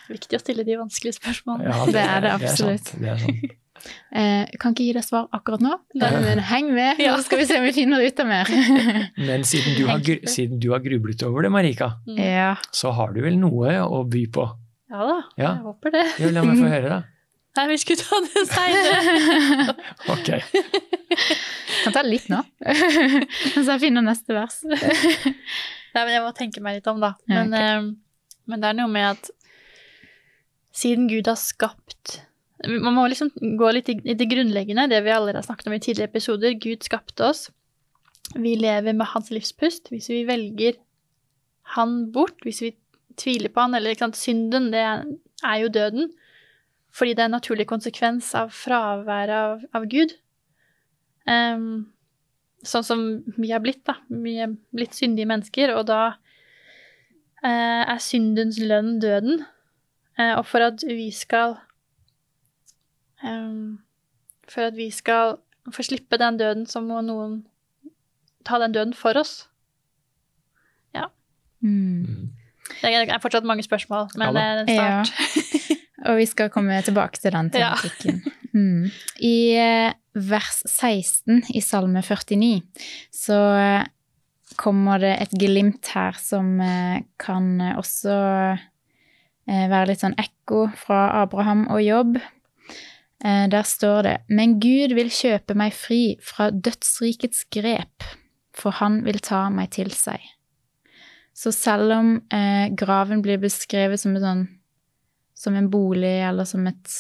Det 0.08 0.16
er 0.16 0.22
viktig 0.22 0.38
å 0.38 0.40
stille 0.40 0.64
de 0.64 0.76
vanskelige 0.80 1.18
spørsmålene. 1.18 1.68
Ja, 1.68 1.80
det, 1.84 1.94
det 1.98 2.04
er 2.08 2.22
det 2.24 2.30
absolutt. 2.32 2.92
Det 2.96 3.10
er 3.12 3.18
sant. 3.20 3.42
Det 3.42 3.42
er 3.44 3.50
sant. 3.50 3.56
Eh, 4.16 4.54
kan 4.60 4.72
ikke 4.72 4.86
gi 4.86 4.94
deg 4.96 5.04
svar 5.04 5.26
akkurat 5.36 5.62
nå, 5.64 5.74
men 6.00 6.40
heng 6.48 6.70
med, 6.72 7.02
ja. 7.04 7.18
så 7.20 7.28
skal 7.28 7.42
vi 7.42 7.48
se 7.50 7.58
om 7.60 7.68
vi 7.68 7.74
finner 7.76 8.06
ut 8.08 8.22
av 8.24 8.30
mer. 8.30 8.50
men 9.28 9.44
siden 9.48 9.76
du, 9.76 9.84
har, 9.90 10.00
siden 10.32 10.62
du, 10.64 10.70
har, 10.72 10.82
grublet 10.86 11.28
over 11.28 11.44
det, 11.44 11.52
Marika, 11.54 11.92
mm. 12.08 12.64
så 12.72 12.96
har 12.96 13.12
du 13.16 13.20
vel 13.28 13.36
noe 13.40 13.76
å 13.84 14.02
by 14.08 14.24
på? 14.34 14.48
Ja 14.96 15.12
da, 15.12 15.20
ja. 15.36 15.52
jeg 15.52 15.64
håper 15.68 15.96
det. 15.98 16.06
La 16.32 16.48
meg 16.48 16.64
få 16.64 16.72
høre, 16.72 16.96
da. 16.96 17.17
Nei, 17.58 17.66
vi 17.72 17.78
skulle 17.82 18.04
ta 18.06 18.20
det 18.22 18.44
seinere. 18.52 19.76
ok. 20.14 20.30
Kan 21.84 21.96
ta 21.96 22.04
litt 22.06 22.28
nå, 22.30 22.44
så 23.56 23.66
jeg 23.72 23.82
finner 23.88 24.06
neste 24.06 24.36
vers. 24.38 24.60
Nei, 24.68 26.04
men 26.04 26.14
jeg 26.14 26.24
må 26.26 26.32
tenke 26.38 26.62
meg 26.62 26.78
litt 26.78 26.90
om, 26.92 27.02
da. 27.02 27.16
Men, 27.32 27.54
okay. 27.56 27.74
eh, 27.74 28.46
men 28.52 28.64
det 28.64 28.70
er 28.70 28.78
noe 28.78 28.94
med 28.94 29.10
at 29.16 29.32
siden 30.78 31.10
Gud 31.10 31.30
har 31.32 31.40
skapt 31.42 32.20
man 32.66 32.96
må 32.96 33.04
liksom 33.10 33.30
gå 33.60 33.70
litt 33.76 33.90
i 33.94 34.16
det 34.18 34.28
grunnleggende, 34.32 34.88
det 34.90 35.04
vi 35.06 35.14
allerede 35.14 35.44
har 35.44 35.46
snakket 35.46 35.70
om 35.70 35.76
i 35.76 35.82
tidligere 35.84 36.10
episoder. 36.10 36.56
Gud 36.58 36.86
skapte 36.86 37.28
oss. 37.28 37.44
Vi 38.34 38.56
lever 38.58 38.96
med 38.98 39.06
hans 39.14 39.30
livspust. 39.32 39.92
Hvis 39.94 40.10
vi 40.10 40.24
velger 40.28 40.80
han 41.78 42.08
bort, 42.16 42.40
hvis 42.48 42.64
vi 42.66 42.72
tviler 43.20 43.54
på 43.54 43.62
han, 43.62 43.78
eller 43.78 43.94
ikke 43.94 44.08
sant, 44.08 44.18
synden, 44.20 44.72
det 44.74 44.82
er 44.82 45.62
jo 45.62 45.70
døden. 45.74 46.10
Fordi 46.96 47.14
det 47.14 47.24
er 47.24 47.30
en 47.30 47.38
naturlig 47.38 47.68
konsekvens 47.70 48.32
av 48.38 48.54
fraværet 48.56 49.36
av, 49.36 49.68
av 49.76 49.86
Gud. 49.92 50.16
Um, 51.28 51.92
sånn 52.66 52.86
som 52.88 53.04
vi 53.38 53.52
har 53.52 53.62
blitt, 53.64 53.84
da. 53.86 54.00
Vi 54.10 54.38
er 54.42 54.56
blitt 54.76 54.98
syndige 54.98 55.30
mennesker, 55.30 55.76
og 55.76 55.86
da 55.92 56.02
uh, 57.44 57.84
er 57.84 58.02
syndens 58.02 58.60
lønn 58.64 58.98
døden. 59.04 59.44
Uh, 60.18 60.40
og 60.40 60.46
for 60.50 60.66
at 60.72 60.86
vi 60.88 61.12
skal 61.14 61.60
Um, 63.24 63.80
for 64.50 64.62
at 64.62 64.76
vi 64.78 64.92
skal 64.94 65.38
få 65.74 65.84
slippe 65.84 66.18
den 66.18 66.38
døden, 66.38 66.66
så 66.66 66.80
må 66.80 67.02
noen 67.02 67.46
ta 68.46 68.60
den 68.62 68.72
døden 68.72 68.94
for 68.94 69.18
oss. 69.18 69.50
Ja. 70.96 71.10
Mm. 71.60 72.30
Det 72.82 72.94
er 72.94 73.20
fortsatt 73.20 73.44
mange 73.48 73.64
spørsmål, 73.64 74.10
men 74.16 74.36
det 74.36 74.44
er 74.44 74.62
en 74.62 74.70
start. 74.70 75.14
Ja. 75.18 75.76
Og 76.06 76.20
vi 76.20 76.28
skal 76.30 76.52
komme 76.54 76.78
tilbake 76.86 77.22
til 77.22 77.34
den 77.34 77.50
tematikken. 77.54 78.22
Ja. 78.26 78.34
Mm. 78.58 78.90
I 79.22 79.38
eh, 79.60 79.92
vers 80.18 80.64
16 80.66 81.44
i 81.54 81.62
Salme 81.62 82.02
49 82.02 82.64
så 83.14 83.38
eh, 83.58 83.90
kommer 84.58 85.02
det 85.04 85.12
et 85.26 85.36
glimt 85.38 85.92
her 85.94 86.18
som 86.22 86.56
eh, 86.64 87.04
kan 87.22 87.52
også 87.76 88.16
være 89.48 89.86
litt 89.88 90.02
sånn 90.02 90.18
ekko 90.20 90.66
fra 90.76 91.22
Abraham 91.22 91.70
og 91.72 91.80
Jobb. 91.80 92.18
Der 93.24 93.64
står 93.64 94.02
det 94.04 94.16
Men 94.28 94.58
Gud 94.60 94.92
vil 94.98 95.08
kjøpe 95.08 95.56
meg 95.56 95.72
fri 95.72 96.18
fra 96.20 96.50
dødsrikets 96.52 97.46
grep, 97.56 98.04
for 98.52 98.76
han 98.82 99.06
vil 99.08 99.22
ta 99.24 99.46
meg 99.48 99.72
til 99.78 99.94
seg. 99.96 100.20
Så 101.38 101.52
selv 101.54 101.94
om 101.94 102.08
eh, 102.34 102.68
graven 102.74 103.22
blir 103.22 103.38
beskrevet 103.42 104.02
som, 104.02 104.16
sånn, 104.18 104.48
som 105.38 105.56
en 105.56 105.70
bolig 105.70 106.16
eller 106.26 106.48
som 106.50 106.66
et, 106.70 106.94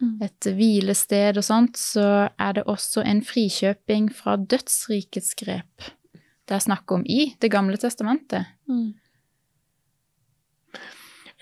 mm. 0.00 0.14
et 0.22 0.50
hvilested 0.58 1.40
og 1.40 1.46
sånt, 1.46 1.78
så 1.80 2.28
er 2.30 2.58
det 2.58 2.66
også 2.70 3.02
en 3.02 3.22
frikjøping 3.26 4.10
fra 4.14 4.36
dødsrikets 4.38 5.34
grep. 5.40 5.90
Det 6.48 6.56
er 6.56 6.64
snakk 6.64 6.90
om 6.94 7.02
i 7.04 7.34
Det 7.40 7.50
gamle 7.52 7.76
testamentet. 7.76 8.46
Mm. 8.70 8.94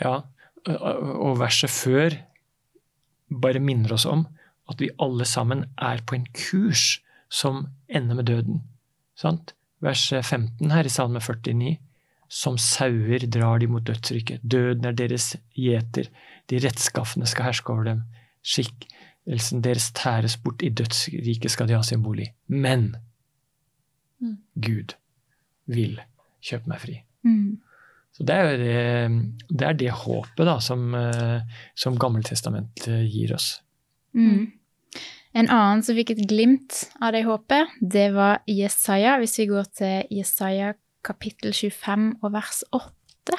Ja, 0.03 0.21
og 0.67 1.39
verset 1.41 1.71
før 1.71 2.17
bare 3.31 3.63
minner 3.63 3.95
oss 3.97 4.07
om 4.09 4.27
at 4.71 4.81
vi 4.83 4.91
alle 5.03 5.25
sammen 5.25 5.65
er 5.79 6.03
på 6.07 6.17
en 6.19 6.27
kurs 6.35 6.99
som 7.31 7.67
ender 7.89 8.19
med 8.19 8.27
døden. 8.27 8.63
Sant? 9.17 9.55
Vers 9.81 10.09
15 10.11 10.71
her 10.73 10.89
i 10.89 10.93
Salme 10.93 11.21
49. 11.21 11.77
Som 12.29 12.59
sauer 12.59 13.27
drar 13.31 13.61
de 13.63 13.69
mot 13.71 13.85
dødsriket. 13.87 14.43
Døden 14.43 14.85
er 14.89 14.97
deres 14.99 15.35
gjeter. 15.55 16.11
De 16.51 16.61
rettskaffende 16.63 17.29
skal 17.31 17.51
herske 17.51 17.73
over 17.73 17.87
dem. 17.87 18.03
Skikkelsen 18.47 19.63
deres 19.65 19.91
tæres 19.95 20.37
bort. 20.37 20.63
I 20.63 20.71
dødsriket 20.71 21.51
skal 21.55 21.71
de 21.71 21.79
ha 21.79 21.83
sin 21.87 22.03
bolig. 22.03 22.33
Men 22.47 22.97
mm. 24.19 24.37
Gud 24.63 24.97
vil 25.71 26.01
kjøpe 26.43 26.71
meg 26.71 26.83
fri. 26.83 26.99
Mm. 27.27 27.63
Så 28.17 28.25
det 28.25 28.35
er 28.35 28.55
det, 28.57 28.77
det, 29.51 29.65
er 29.67 29.75
det 29.77 29.91
håpet 29.93 30.47
da, 30.49 30.57
som, 30.65 30.95
eh, 30.97 31.43
som 31.77 31.99
Gammeltestamentet 32.01 33.05
gir 33.13 33.35
oss. 33.37 33.59
Mm. 34.17 34.55
En 35.37 35.51
annen 35.53 35.83
som 35.85 35.99
fikk 35.99 36.15
et 36.15 36.23
glimt 36.31 36.87
av 36.97 37.13
det 37.13 37.27
håpet, 37.27 37.75
det 37.81 38.09
var 38.15 38.41
Jesaja. 38.49 39.19
Hvis 39.21 39.37
vi 39.43 39.49
går 39.51 39.69
til 39.77 40.17
Jesaja 40.17 40.73
kapittel 41.07 41.55
25 41.55 42.17
og 42.23 42.33
vers 42.35 42.63
8. 42.75 43.39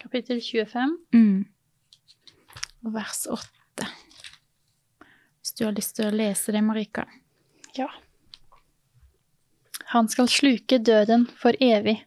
Kapittel 0.00 0.40
25. 0.40 0.96
Mm. 1.16 1.46
Og 2.86 2.94
vers 2.94 3.26
8. 3.26 3.88
Hvis 5.40 5.56
du 5.58 5.64
har 5.66 5.74
lyst 5.74 5.96
til 5.98 6.08
å 6.08 6.14
lese 6.14 6.54
det, 6.54 6.62
Marika. 6.62 7.06
Ja. 7.78 7.88
Han 9.92 10.08
skal 10.10 10.30
sluke 10.30 10.78
døden 10.82 11.26
for 11.38 11.58
evig. 11.62 11.98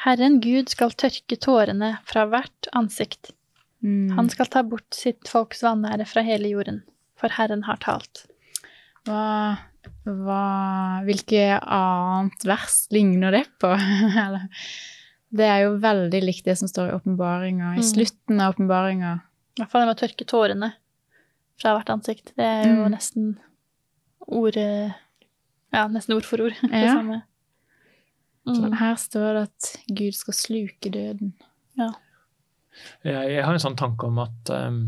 Herren 0.00 0.40
Gud 0.42 0.70
skal 0.72 0.94
tørke 0.96 1.36
tårene 1.36 1.96
fra 2.08 2.26
hvert 2.30 2.70
ansikt. 2.76 3.32
Mm. 3.84 4.12
Han 4.16 4.30
skal 4.32 4.48
ta 4.52 4.62
bort 4.66 4.94
sitt 4.96 5.28
folks 5.28 5.62
vanære 5.64 6.06
fra 6.08 6.24
hele 6.24 6.50
jorden, 6.50 6.82
for 7.20 7.32
Herren 7.36 7.66
har 7.68 7.80
talt. 7.84 8.26
Hva, 9.08 9.20
hva 10.04 10.44
Hvilke 11.06 11.58
annet 11.60 12.44
vers 12.48 12.82
ligner 12.92 13.34
det 13.34 13.44
på? 13.62 13.70
det 15.40 15.46
er 15.46 15.64
jo 15.64 15.76
veldig 15.82 16.22
likt 16.24 16.48
det 16.48 16.56
som 16.60 16.70
står 16.70 16.90
i 16.90 16.96
åpenbaringa, 16.98 17.74
i 17.76 17.84
mm. 17.84 17.88
slutten 17.92 18.42
av 18.42 18.56
åpenbaringa. 18.56 19.14
I 19.56 19.62
hvert 19.62 19.72
fall 19.72 19.84
det 19.84 19.90
med 19.90 19.98
å 19.98 20.00
tørke 20.02 20.28
tårene 20.28 20.72
fra 21.60 21.74
hvert 21.76 21.92
ansikt. 21.92 22.32
Det 22.36 22.46
er 22.46 22.66
jo 22.68 22.84
mm. 22.84 22.90
nesten 22.94 23.32
ord 24.30 24.56
ja, 24.56 25.84
nesten 25.90 26.16
ord 26.16 26.26
for 26.26 26.46
ord. 26.46 26.56
Det 26.70 26.84
ja. 26.84 26.94
samme. 26.96 27.22
Mm. 28.48 28.72
Her 28.80 28.96
står 28.98 29.36
det 29.36 29.42
at 29.48 29.70
Gud 29.86 30.16
skal 30.16 30.36
sluke 30.36 30.90
døden. 30.92 31.34
Ja. 31.78 31.92
Jeg 33.04 33.44
har 33.44 33.54
en 33.54 33.62
sånn 33.62 33.78
tanke 33.78 34.08
om 34.08 34.18
at 34.22 34.50
um, 34.54 34.82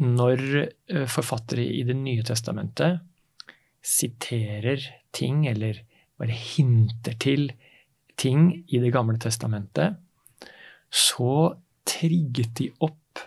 når 0.00 0.42
eh, 0.62 1.06
forfattere 1.10 1.64
i 1.64 1.82
Det 1.86 1.96
nye 1.98 2.24
testamentet 2.26 3.02
siterer 3.82 4.82
ting, 5.14 5.46
eller 5.50 5.82
bare 6.20 6.36
hinter 6.36 7.16
til 7.20 7.50
ting 8.16 8.64
i 8.68 8.78
Det 8.78 8.92
gamle 8.94 9.18
testamentet, 9.18 9.96
så 10.92 11.56
trigget 11.88 12.54
de 12.58 12.68
opp 12.84 13.22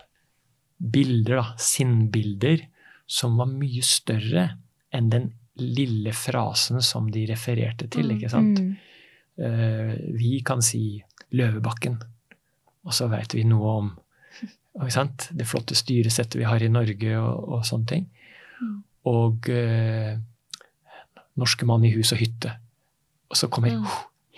bilder, 0.77 1.41
da, 1.41 1.45
sinnbilder, 1.59 2.61
som 3.05 3.37
var 3.37 3.49
mye 3.49 3.83
større 3.85 4.45
enn 4.95 5.09
den 5.11 5.31
lille 5.59 6.13
frasen 6.15 6.81
som 6.83 7.09
de 7.11 7.25
refererte 7.29 7.87
til. 7.91 8.11
ikke 8.15 8.31
sant? 8.31 8.59
Mm. 8.59 8.75
Uh, 9.35 9.93
vi 10.15 10.39
kan 10.45 10.63
si 10.63 11.01
Løvebakken, 11.35 11.97
og 12.85 12.95
så 12.95 13.09
veit 13.11 13.33
vi 13.35 13.43
noe 13.47 13.71
om 13.81 13.93
ikke 14.75 14.93
sant? 14.93 15.29
det 15.35 15.47
flotte 15.47 15.75
styresettet 15.77 16.37
vi 16.39 16.47
har 16.47 16.63
i 16.63 16.71
Norge 16.71 17.17
og, 17.19 17.49
og 17.57 17.65
sånne 17.67 17.89
ting. 17.89 18.07
Mm. 18.59 18.77
Og 19.11 19.49
eh, 19.53 20.15
norske 21.37 21.65
mann 21.67 21.83
i 21.85 21.91
hus 21.95 22.11
og 22.15 22.19
hytte. 22.21 22.53
Og 23.29 23.37
så 23.39 23.49
kommer 23.51 23.71
Mm. 23.75 23.85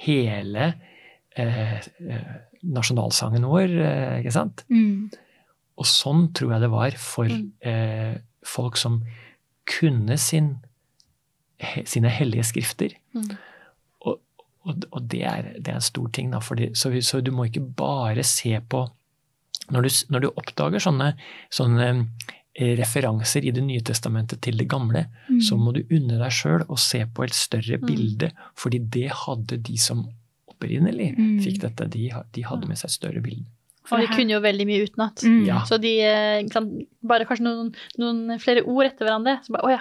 hele 0.05 0.73
eh, 1.37 1.77
eh, 2.09 2.35
nasjonalsangen 2.63 3.43
vår, 3.45 3.69
eh, 3.69 4.19
ikke 4.21 4.31
sant? 4.33 4.63
Mm. 4.69 5.11
Og 5.77 5.85
sånn 5.85 6.31
tror 6.33 6.53
jeg 6.55 6.61
det 6.61 6.69
var 6.71 6.91
for 6.97 7.25
Mm. 7.29 7.51
eh, 7.61 8.17
folk 8.45 8.77
som 8.77 9.03
kunne 9.67 10.17
sin, 10.17 10.55
he, 11.59 11.83
sine 11.85 12.09
hellige 12.09 12.43
skrifter. 12.43 12.95
Mm. 13.13 13.37
Og, 14.05 14.19
og, 14.65 14.83
og 14.91 15.07
det, 15.11 15.23
er, 15.23 15.53
det 15.59 15.67
er 15.67 15.75
en 15.75 15.81
stor 15.81 16.07
ting, 16.09 16.31
da. 16.31 16.39
Fordi, 16.39 16.71
så, 16.73 16.89
så 17.01 17.21
du 17.21 17.31
må 17.31 17.45
ikke 17.45 17.65
bare 17.75 18.23
se 18.23 18.59
på 18.69 18.87
Når 19.69 19.81
du, 19.83 19.89
når 20.09 20.19
du 20.21 20.27
oppdager 20.37 20.79
sånne, 20.79 21.09
sånne 21.51 22.07
referanser 22.57 23.45
i 23.45 23.51
Det 23.51 23.61
nye 23.63 23.81
testamentet 23.81 24.41
til 24.41 24.57
det 24.57 24.67
gamle, 24.67 25.05
Mm. 25.29 25.39
så 25.41 25.57
må 25.57 25.73
du 25.73 25.83
unne 25.91 26.17
deg 26.17 26.31
sjøl 26.31 26.65
å 26.67 26.77
se 26.79 27.05
på 27.05 27.23
et 27.23 27.33
større 27.33 27.77
Mm. 27.79 27.85
bilde. 27.87 28.31
Fordi 28.55 28.79
det 28.89 29.11
hadde 29.11 29.61
de 29.61 29.77
som 29.77 30.07
opprinnelig 30.49 31.15
Mm. 31.17 31.39
fikk 31.43 31.59
dette, 31.61 31.89
de, 31.89 32.09
de 32.33 32.41
hadde 32.41 32.67
med 32.67 32.77
seg 32.77 32.85
et 32.89 32.91
større 32.91 33.21
bilde. 33.21 33.45
Og 33.91 33.99
de 34.01 34.07
kunne 34.07 34.31
jo 34.33 34.39
veldig 34.41 34.65
mye 34.67 34.83
utenat. 34.89 35.15
Mm. 35.23 35.45
Ja. 35.45 35.61
Så 35.63 35.79
de 35.79 36.01
eh, 36.01 36.47
sant, 36.51 36.87
bare 37.01 37.25
kanskje 37.25 37.43
noen, 37.45 37.73
noen 37.97 38.39
flere 38.39 38.65
ord 38.67 38.85
etter 38.85 39.05
hverandre. 39.07 39.37
Så 39.45 39.53
bare 39.53 39.63
Å 39.63 39.69
ja. 39.77 39.79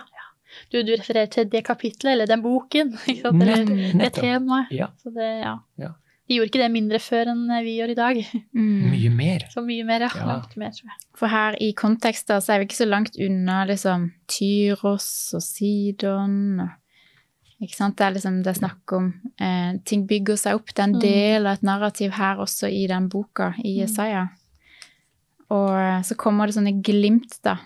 Du, 0.71 0.83
du 0.83 0.93
refererer 0.97 1.29
til 1.29 1.45
det 1.51 1.65
kapitlet 1.67 2.13
eller 2.13 2.27
den 2.27 2.41
boken. 2.41 2.93
Ikke 3.09 3.23
sant? 3.23 3.43
Eller 3.43 3.65
Nett- 3.67 4.15
det 4.15 4.23
temaet. 4.23 4.71
Ja, 4.71 4.87
Så 5.03 5.13
det, 5.13 5.43
ja. 5.43 5.59
Ja. 5.79 5.91
De 6.29 6.35
gjorde 6.35 6.49
ikke 6.51 6.59
det 6.65 6.73
mindre 6.75 6.99
før 6.99 7.29
enn 7.31 7.45
vi 7.63 7.77
gjør 7.79 7.91
i 7.93 7.95
dag. 7.95 8.17
Mm. 8.57 8.91
mye 8.91 9.11
mer. 9.15 9.45
Så 9.53 9.63
mye 9.63 9.85
mer, 9.87 10.01
ja. 10.01 10.09
Ja. 10.17 10.25
Langt 10.27 10.57
mer, 10.59 10.71
tror 10.75 10.91
jeg. 10.91 10.99
For 11.15 11.31
her 11.31 11.55
i 11.63 11.69
kontekster 11.73 12.41
så 12.43 12.53
er 12.55 12.59
vi 12.59 12.67
ikke 12.67 12.81
så 12.83 12.89
langt 12.89 13.15
unna 13.23 13.61
liksom 13.69 14.09
Tyros 14.27 15.07
og 15.39 15.43
Sidon 15.43 16.61
og 16.65 16.69
Ikke 17.63 17.73
sant? 17.79 17.95
Det 17.97 18.05
er 18.05 18.11
liksom 18.13 18.43
det 18.45 18.51
er 18.53 18.59
snakk 18.59 18.93
om 18.93 19.07
eh, 19.41 19.79
Ting 19.89 20.03
bygger 20.07 20.37
seg 20.37 20.59
opp. 20.59 20.67
Det 20.75 20.83
er 20.83 20.89
en 20.91 20.97
Mm. 20.99 21.01
del 21.01 21.47
av 21.47 21.55
et 21.57 21.63
narrativ 21.65 22.11
her 22.13 22.37
også 22.37 22.69
i 22.69 22.87
den 22.91 23.09
boka 23.09 23.55
i 23.65 23.77
Mm. 23.79 23.81
Jesaja. 23.87 24.27
Og 25.51 25.71
eh, 25.79 26.03
så 26.03 26.17
kommer 26.19 26.47
det 26.51 26.57
sånne 26.59 26.83
glimt, 26.83 27.39
da, 27.43 27.57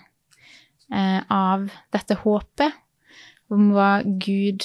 eh, 0.93 1.21
av 1.29 1.67
dette 1.91 2.15
håpet 2.15 2.71
om 3.49 3.71
hva 3.73 4.01
Gud 4.05 4.63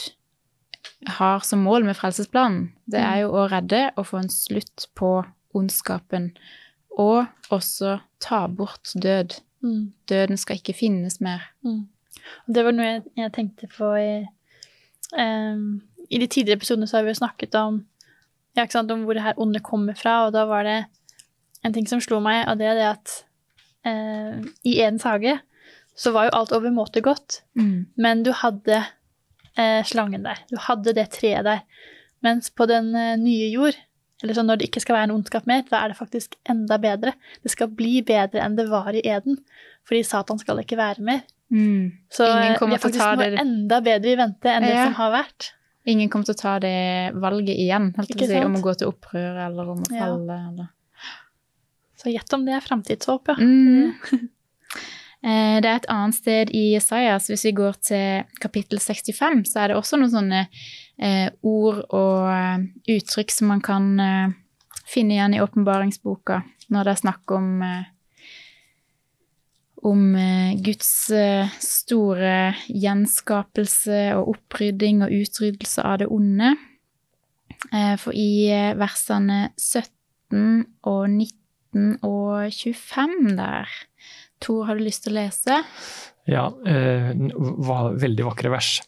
har 1.06 1.40
som 1.46 1.62
mål 1.62 1.86
med 1.86 1.96
frelsesplanen. 1.96 2.70
Det 2.90 3.00
er 3.00 3.22
jo 3.24 3.32
å 3.34 3.46
redde 3.50 3.88
og 3.96 4.08
få 4.10 4.20
en 4.22 4.32
slutt 4.32 4.88
på 4.98 5.10
ondskapen. 5.56 6.32
Og 6.96 7.26
også 7.52 7.98
ta 8.22 8.46
bort 8.48 8.94
død. 8.94 9.38
Mm. 9.64 9.92
Døden 10.08 10.40
skal 10.40 10.60
ikke 10.60 10.76
finnes 10.76 11.20
mer. 11.24 11.44
Mm. 11.64 11.86
Og 12.46 12.54
Det 12.54 12.64
var 12.64 12.74
noe 12.74 12.88
jeg, 12.88 13.04
jeg 13.18 13.34
tenkte 13.36 13.68
på 13.70 13.92
i, 14.00 14.10
um, 15.18 15.80
I 16.10 16.20
de 16.22 16.26
tidligere 16.26 16.60
episodene 16.60 16.88
så 16.90 16.98
har 16.98 17.06
vi 17.06 17.14
jo 17.14 17.20
snakket 17.20 17.54
om, 17.60 17.80
ja, 18.56 18.66
sant, 18.70 18.90
om 18.90 19.04
hvor 19.06 19.18
det 19.18 19.24
her 19.26 19.38
onde 19.42 19.62
kommer 19.64 19.98
fra, 19.98 20.26
og 20.26 20.34
da 20.34 20.46
var 20.48 20.66
det 20.66 20.78
en 21.66 21.74
ting 21.74 21.86
som 21.90 22.00
slo 22.02 22.20
meg, 22.22 22.44
og 22.48 22.58
det 22.60 22.70
er 22.70 22.78
det 22.78 22.86
at 22.88 23.14
uh, 23.86 24.38
i 24.64 24.78
Edens 24.80 25.06
hage 25.06 25.38
så 25.96 26.12
var 26.12 26.28
jo 26.28 26.36
alt 26.36 26.52
overmåte 26.52 27.00
godt, 27.04 27.40
men 27.96 28.22
du 28.22 28.28
hadde 28.36 28.82
eh, 29.56 29.82
slangen 29.84 30.24
der. 30.26 30.40
Du 30.50 30.56
hadde 30.60 30.94
det 30.96 31.08
treet 31.16 31.44
der. 31.46 31.62
Mens 32.24 32.50
på 32.50 32.66
den 32.70 32.92
eh, 32.96 33.14
nye 33.20 33.50
jord, 33.52 33.76
eller 34.22 34.36
sånn 34.36 34.48
når 34.48 34.60
det 34.60 34.68
ikke 34.70 34.80
skal 34.84 34.96
være 34.96 35.08
en 35.10 35.16
ondskap 35.18 35.46
mer, 35.48 35.64
da 35.68 35.82
er 35.84 35.92
det 35.92 35.98
faktisk 35.98 36.36
enda 36.48 36.78
bedre. 36.80 37.12
Det 37.44 37.52
skal 37.52 37.68
bli 37.68 37.98
bedre 38.06 38.40
enn 38.44 38.56
det 38.56 38.68
var 38.70 38.92
i 38.96 39.02
Eden, 39.04 39.38
fordi 39.86 40.04
Satan 40.08 40.40
skal 40.40 40.62
ikke 40.62 40.78
være 40.80 41.04
mer. 41.04 41.24
Mm. 41.52 41.92
Så 42.10 42.26
Ingen 42.26 42.54
eh, 42.56 42.62
vi 42.66 42.74
er 42.78 42.82
faktisk 42.82 43.04
noe 43.04 43.28
det- 43.30 43.42
enda 43.44 43.80
bedre 43.84 44.14
i 44.14 44.16
vente 44.18 44.50
enn 44.50 44.64
det 44.66 44.78
som 44.80 44.96
har 45.00 45.12
vært. 45.12 45.52
Ingen 45.86 46.08
kommer 46.10 46.26
til 46.26 46.34
å 46.34 46.40
ta 46.40 46.58
det 46.58 47.14
valget 47.14 47.54
igjen, 47.62 47.92
si, 48.18 48.40
om 48.42 48.56
å 48.58 48.62
gå 48.64 48.72
til 48.80 48.88
opprør 48.90 49.36
eller 49.46 49.68
om 49.70 49.84
å 49.84 49.92
Ja. 49.94 50.08
Eller. 50.16 50.72
Så 51.96 52.10
gjett 52.10 52.32
om 52.34 52.44
det 52.44 52.54
er 52.56 52.60
framtidshåp, 52.64 53.28
ja. 53.28 53.36
Mm. 53.38 53.94
Eh, 55.26 55.58
Det 55.60 55.68
er 55.68 55.80
et 55.80 55.88
annet 55.90 56.14
sted 56.14 56.50
i 56.54 56.76
Jesajas, 56.76 57.26
hvis 57.26 57.44
vi 57.48 57.52
går 57.58 57.78
til 57.82 58.26
kapittel 58.40 58.78
65, 58.78 59.42
så 59.50 59.64
er 59.64 59.68
det 59.72 59.76
også 59.76 59.98
noen 59.98 60.12
sånne 60.12 60.42
eh, 61.02 61.28
ord 61.42 61.82
og 61.90 62.28
eh, 62.30 62.66
uttrykk 62.94 63.34
som 63.34 63.50
man 63.50 63.62
kan 63.64 63.88
finne 64.86 65.16
igjen 65.16 65.34
i 65.34 65.42
åpenbaringsboka, 65.42 66.42
når 66.70 66.86
det 66.86 66.92
er 66.92 67.02
snakk 67.02 67.34
om 67.34 67.52
om 69.86 70.16
Guds 70.66 70.88
store 71.62 72.54
gjenskapelse 72.66 73.98
og 74.16 74.32
opprydding 74.32 75.04
og 75.04 75.12
utryddelse 75.14 75.84
av 75.86 76.00
det 76.00 76.08
onde. 76.10 76.56
For 78.02 78.10
i 78.10 78.50
versene 78.78 79.52
17 79.54 80.64
og 80.82 81.04
19 81.12 82.00
og 82.02 82.50
25 82.50 83.36
der 83.38 83.70
Tor, 84.42 84.66
har 84.68 84.76
du 84.76 84.84
lyst 84.84 85.04
til 85.06 85.14
å 85.14 85.20
lese? 85.20 85.62
Ja, 86.28 86.46
eh, 86.66 87.12
veldig 87.14 88.26
vakre 88.26 88.52
vers. 88.52 88.80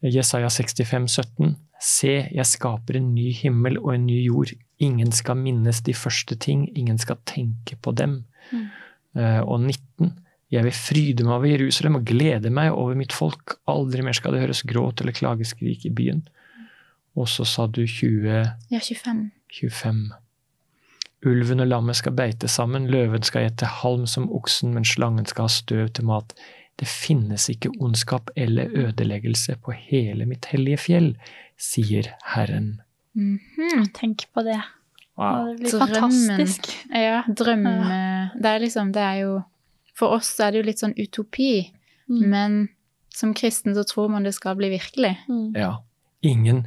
Jesaja 0.00 0.48
65, 0.50 1.08
17. 1.08 1.54
Se, 1.80 2.14
jeg 2.28 2.48
skaper 2.48 2.98
en 2.98 3.12
ny 3.14 3.30
himmel 3.36 3.78
og 3.80 3.94
en 3.94 4.06
ny 4.08 4.18
jord. 4.26 4.52
Ingen 4.80 5.12
skal 5.12 5.38
minnes 5.40 5.80
de 5.84 5.94
første 5.96 6.36
ting, 6.40 6.66
ingen 6.76 6.98
skal 7.00 7.20
tenke 7.28 7.76
på 7.80 7.94
dem. 7.96 8.24
Mm. 8.50 8.66
Eh, 9.16 9.40
og 9.40 9.60
19. 9.60 10.12
Jeg 10.50 10.66
vil 10.66 10.74
fryde 10.74 11.24
meg 11.24 11.36
over 11.36 11.46
Jerusalem 11.46 12.00
og 12.00 12.06
glede 12.08 12.50
meg 12.50 12.72
over 12.74 12.98
mitt 12.98 13.14
folk. 13.14 13.60
Aldri 13.70 14.02
mer 14.02 14.16
skal 14.18 14.34
det 14.34 14.42
høres 14.42 14.64
gråt 14.66 15.00
eller 15.00 15.14
klageskrik 15.14 15.86
i 15.86 15.92
byen. 15.94 16.24
Og 17.18 17.28
så 17.30 17.46
sa 17.46 17.68
du 17.70 17.84
20, 17.86 18.26
Ja, 18.70 18.80
25. 18.80 19.30
25. 19.60 20.02
Ulven 21.26 21.60
og 21.60 21.66
lammet 21.68 21.96
skal 21.96 22.12
beite 22.16 22.48
sammen, 22.48 22.86
løven 22.88 23.22
skal 23.22 23.50
ete 23.50 23.66
halm 23.66 24.06
som 24.08 24.30
oksen, 24.32 24.72
men 24.74 24.84
slangen 24.88 25.26
skal 25.28 25.44
ha 25.48 25.52
støv 25.52 25.90
til 25.92 26.04
mat. 26.08 26.32
Det 26.80 26.88
finnes 26.88 27.44
ikke 27.52 27.68
ondskap 27.80 28.30
eller 28.36 28.70
ødeleggelse 28.72 29.58
på 29.60 29.74
hele 29.76 30.24
mitt 30.26 30.46
hellige 30.48 30.78
fjell, 30.80 31.10
sier 31.60 32.08
Herren. 32.24 32.80
Mhm. 33.14 33.90
Tenk 33.92 34.24
på 34.32 34.42
det. 34.46 34.62
Wow. 35.18 35.50
Det 35.50 35.58
blir 35.60 35.70
Drømmen. 35.70 35.94
fantastisk. 35.94 36.70
Ja, 36.94 37.22
drømme 37.28 38.30
Det 38.40 38.46
er 38.46 38.58
liksom, 38.62 38.92
det 38.92 39.02
er 39.02 39.14
jo 39.20 39.42
For 39.94 40.14
oss 40.16 40.40
er 40.40 40.52
det 40.52 40.58
jo 40.62 40.64
litt 40.70 40.78
sånn 40.80 40.94
utopi, 40.96 41.72
Mm. 42.08 42.30
men 42.30 42.68
som 43.14 43.34
kristen 43.34 43.74
så 43.74 43.84
tror 43.84 44.08
man 44.08 44.22
det 44.24 44.32
skal 44.34 44.56
bli 44.56 44.70
virkelig. 44.70 45.18
Mm. 45.28 45.52
Ja. 45.56 45.76
Ingen, 46.22 46.66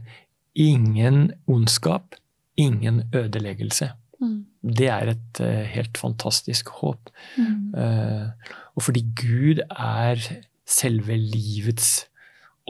ingen 0.56 1.32
ondskap, 1.48 2.16
ingen 2.58 3.10
ødeleggelse. 3.14 3.92
Mm. 4.24 4.72
Det 4.80 4.88
er 4.90 5.12
et 5.14 5.42
uh, 5.44 5.64
helt 5.76 6.00
fantastisk 6.00 6.70
håp. 6.80 7.12
Mm. 7.38 7.74
Uh, 7.76 8.54
og 8.76 8.86
fordi 8.88 9.04
Gud 9.20 9.62
er 9.70 10.24
selve 10.66 11.18
livets 11.20 12.06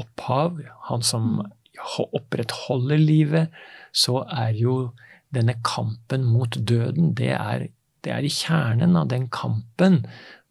opphav, 0.02 0.58
han 0.90 1.06
som 1.06 1.44
ho- 1.78 2.10
opprettholder 2.18 2.98
livet, 2.98 3.54
så 3.94 4.24
er 4.26 4.58
jo 4.58 4.92
denne 5.34 5.56
kampen 5.66 6.26
mot 6.26 6.58
døden, 6.58 7.14
det 7.18 7.32
er, 7.38 7.68
det 8.04 8.12
er 8.14 8.26
i 8.26 8.34
kjernen 8.34 8.98
av 9.00 9.08
den 9.14 9.30
kampen 9.34 10.04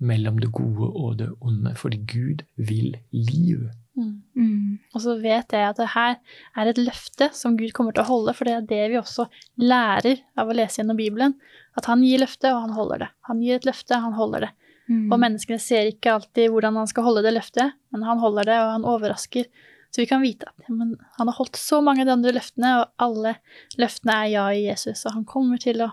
mellom 0.03 0.39
det 0.43 0.53
gode 0.55 0.89
og 0.95 1.19
det 1.21 1.29
onde. 1.41 1.75
Fordi 1.79 2.01
Gud 2.07 2.47
vil 2.57 2.97
liv. 3.11 3.69
Mm. 3.97 4.23
Mm. 4.37 4.79
Og 4.95 5.01
så 5.05 5.15
vet 5.21 5.53
jeg 5.53 5.69
at 5.69 5.77
det 5.77 5.89
her 5.93 6.15
er 6.57 6.67
et 6.71 6.79
løfte 6.81 7.29
som 7.37 7.57
Gud 7.59 7.73
kommer 7.77 7.93
til 7.93 8.03
å 8.05 8.09
holde, 8.09 8.33
for 8.35 8.45
det 8.49 8.55
er 8.55 8.67
det 8.71 8.91
vi 8.95 8.97
også 9.01 9.27
lærer 9.61 10.23
av 10.39 10.49
å 10.49 10.57
lese 10.57 10.81
gjennom 10.81 10.97
Bibelen. 10.97 11.35
At 11.77 11.85
han 11.91 12.03
gir 12.05 12.19
løfte, 12.25 12.49
og 12.55 12.63
han 12.67 12.73
holder 12.77 12.99
det. 13.05 13.09
Han 13.29 13.43
gir 13.45 13.57
et 13.61 13.67
løfte, 13.69 13.99
han 14.01 14.13
holder 14.17 14.47
det. 14.47 14.51
Mm. 14.89 15.13
Og 15.13 15.21
menneskene 15.21 15.61
ser 15.63 15.87
ikke 15.93 16.15
alltid 16.17 16.51
hvordan 16.51 16.77
han 16.81 16.89
skal 16.91 17.05
holde 17.07 17.23
det 17.23 17.35
løftet, 17.37 17.73
men 17.93 18.03
han 18.09 18.19
holder 18.19 18.49
det, 18.49 18.57
og 18.65 18.73
han 18.79 18.89
overrasker. 18.89 19.47
Så 19.93 20.01
vi 20.01 20.07
kan 20.09 20.23
vite 20.25 20.49
at 20.49 20.69
men 20.73 20.95
han 21.19 21.29
har 21.29 21.37
holdt 21.37 21.57
så 21.61 21.83
mange 21.85 22.01
av 22.01 22.09
de 22.09 22.13
andre 22.17 22.33
løftene, 22.33 22.73
og 22.81 22.89
alle 23.05 23.35
løftene 23.79 24.15
er 24.25 24.31
ja 24.33 24.47
i 24.57 24.65
Jesus, 24.71 25.05
og 25.07 25.13
han 25.19 25.25
kommer 25.29 25.61
til 25.61 25.85
å, 25.85 25.91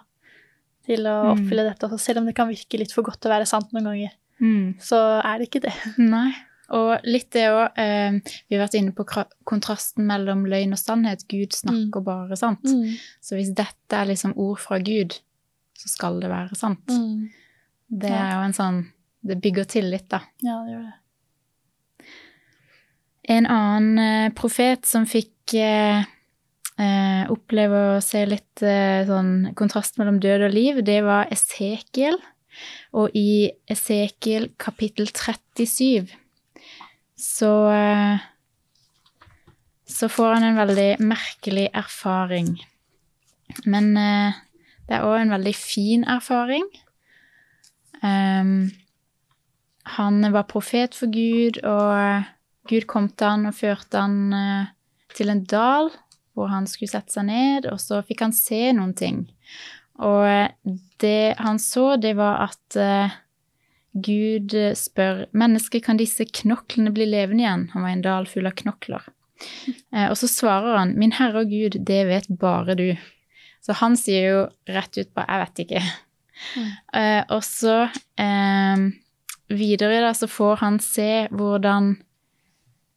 til 0.88 1.03
å 1.05 1.17
Mm. 1.25 1.31
oppfylle 1.35 1.65
dette. 1.67 1.85
Og 1.91 1.99
selv 1.99 2.19
om 2.23 2.25
det 2.25 2.35
kan 2.35 2.47
virke 2.47 2.79
litt 2.79 2.93
for 2.95 3.03
godt 3.03 3.19
til 3.19 3.29
å 3.29 3.35
være 3.35 3.45
sant 3.47 3.71
noen 3.75 3.83
ganger, 3.91 4.15
Mm. 4.39 4.79
så 4.79 5.19
er 5.21 5.38
det 5.38 5.49
ikke 5.49 5.62
det. 5.67 5.73
Nei. 5.99 6.31
Og 6.75 7.08
litt 7.10 7.32
det 7.34 7.47
òg 7.49 7.79
eh, 7.82 8.19
Vi 8.49 8.55
har 8.55 8.65
vært 8.65 8.77
inne 8.77 8.93
på 8.95 9.05
kontrasten 9.49 10.05
mellom 10.10 10.45
løgn 10.49 10.75
og 10.75 10.82
sannhet. 10.82 11.25
Gud 11.32 11.55
snakker 11.58 12.05
bare 12.05 12.38
sant. 12.39 12.65
Mm. 12.65 12.95
Så 13.25 13.39
hvis 13.39 13.51
dette 13.58 13.97
er 13.97 14.10
liksom 14.10 14.36
ord 14.38 14.62
fra 14.62 14.79
Gud, 14.84 15.17
så 15.79 15.91
skal 15.91 16.19
det 16.21 16.32
være 16.32 16.58
sant. 16.60 16.86
Mm. 16.91 17.29
Det 17.89 18.13
er 18.13 18.34
jo 18.36 18.45
en 18.45 18.55
sånn 18.55 18.79
Det 19.19 19.36
bygger 19.43 19.65
tillit, 19.67 20.05
da. 20.08 20.21
Ja, 20.45 20.62
det 20.63 20.71
gjør 20.71 20.86
det. 20.86 20.95
En 23.29 23.45
annen 23.51 23.99
eh, 23.99 24.29
profet 24.34 24.88
som 24.88 25.03
fikk 25.10 25.53
eh, 25.60 26.05
eh, 26.79 27.23
oppleve 27.29 27.82
å 27.97 27.99
se 28.03 28.23
litt 28.25 28.63
eh, 28.63 29.03
sånn 29.10 29.51
kontrast 29.60 29.99
mellom 29.99 30.21
død 30.23 30.47
og 30.47 30.55
liv, 30.55 30.79
det 30.88 31.01
var 31.05 31.27
Esekiel. 31.36 32.15
Og 32.95 33.12
i 33.17 33.51
Esekiel 33.69 34.49
kapittel 34.62 35.12
37 35.12 36.15
så 37.19 37.53
eh, 37.75 38.27
så 39.89 40.10
får 40.10 40.34
han 40.34 40.43
en 40.43 40.60
veldig 40.60 40.89
merkelig 41.01 41.69
erfaring. 41.73 42.53
Men 43.65 43.97
eh, 43.97 44.38
det 44.88 44.97
er 44.97 45.08
òg 45.08 45.17
en 45.19 45.34
veldig 45.34 45.55
fin 45.58 46.05
erfaring. 46.08 46.65
Um, 47.99 48.69
han 49.97 50.21
var 50.32 50.47
profet 50.47 50.95
for 50.95 51.12
Gud, 51.12 51.60
og 51.67 52.23
Gud 52.69 52.86
kom 52.88 53.10
til 53.10 53.27
han 53.27 53.49
og 53.49 53.58
førte 53.58 54.03
han 54.05 54.36
eh, 54.36 54.69
til 55.17 55.34
en 55.34 55.43
dal 55.49 55.89
hvor 56.38 56.51
han 56.53 56.69
skulle 56.69 56.91
sette 56.93 57.12
seg 57.17 57.25
ned, 57.27 57.67
og 57.67 57.82
så 57.82 57.99
fikk 58.05 58.23
han 58.27 58.36
se 58.36 58.69
noen 58.77 58.93
ting. 58.95 59.23
Og 60.05 60.23
eh, 60.29 60.53
det 61.01 61.36
han 61.41 61.60
så, 61.60 61.95
det 61.99 62.13
var 62.19 62.45
at 62.45 62.79
eh, 62.79 63.17
Gud 64.05 64.55
eh, 64.57 64.75
spør 64.77 65.25
mennesker 65.38 65.83
kan 65.85 65.99
disse 65.99 66.25
knoklene 66.25 66.93
bli 66.95 67.07
levende 67.09 67.45
igjen. 67.45 67.69
Han 67.73 67.85
var 67.85 67.93
i 67.93 67.97
en 67.97 68.05
dal 68.05 68.29
full 68.29 68.49
av 68.49 68.57
knokler. 68.63 69.07
Eh, 69.95 70.09
og 70.12 70.17
så 70.19 70.27
svarer 70.27 70.75
han, 70.75 70.89
min 70.99 71.13
Herre 71.15 71.45
og 71.45 71.49
Gud, 71.49 71.77
det 71.88 72.01
vet 72.09 72.25
bare 72.41 72.75
du. 72.75 72.89
Så 73.63 73.75
han 73.79 73.95
sier 73.97 74.25
jo 74.25 74.41
rett 74.67 74.97
ut 74.99 75.13
på, 75.15 75.23
jeg 75.23 75.41
vet 75.45 75.62
ikke. 75.63 75.83
Mm. 76.55 76.67
Eh, 76.99 77.21
og 77.35 77.41
så 77.47 77.77
eh, 78.19 78.83
videre 79.49 80.01
da, 80.03 80.13
så 80.15 80.29
får 80.29 80.62
han 80.63 80.79
se 80.83 81.27
hvordan 81.33 81.91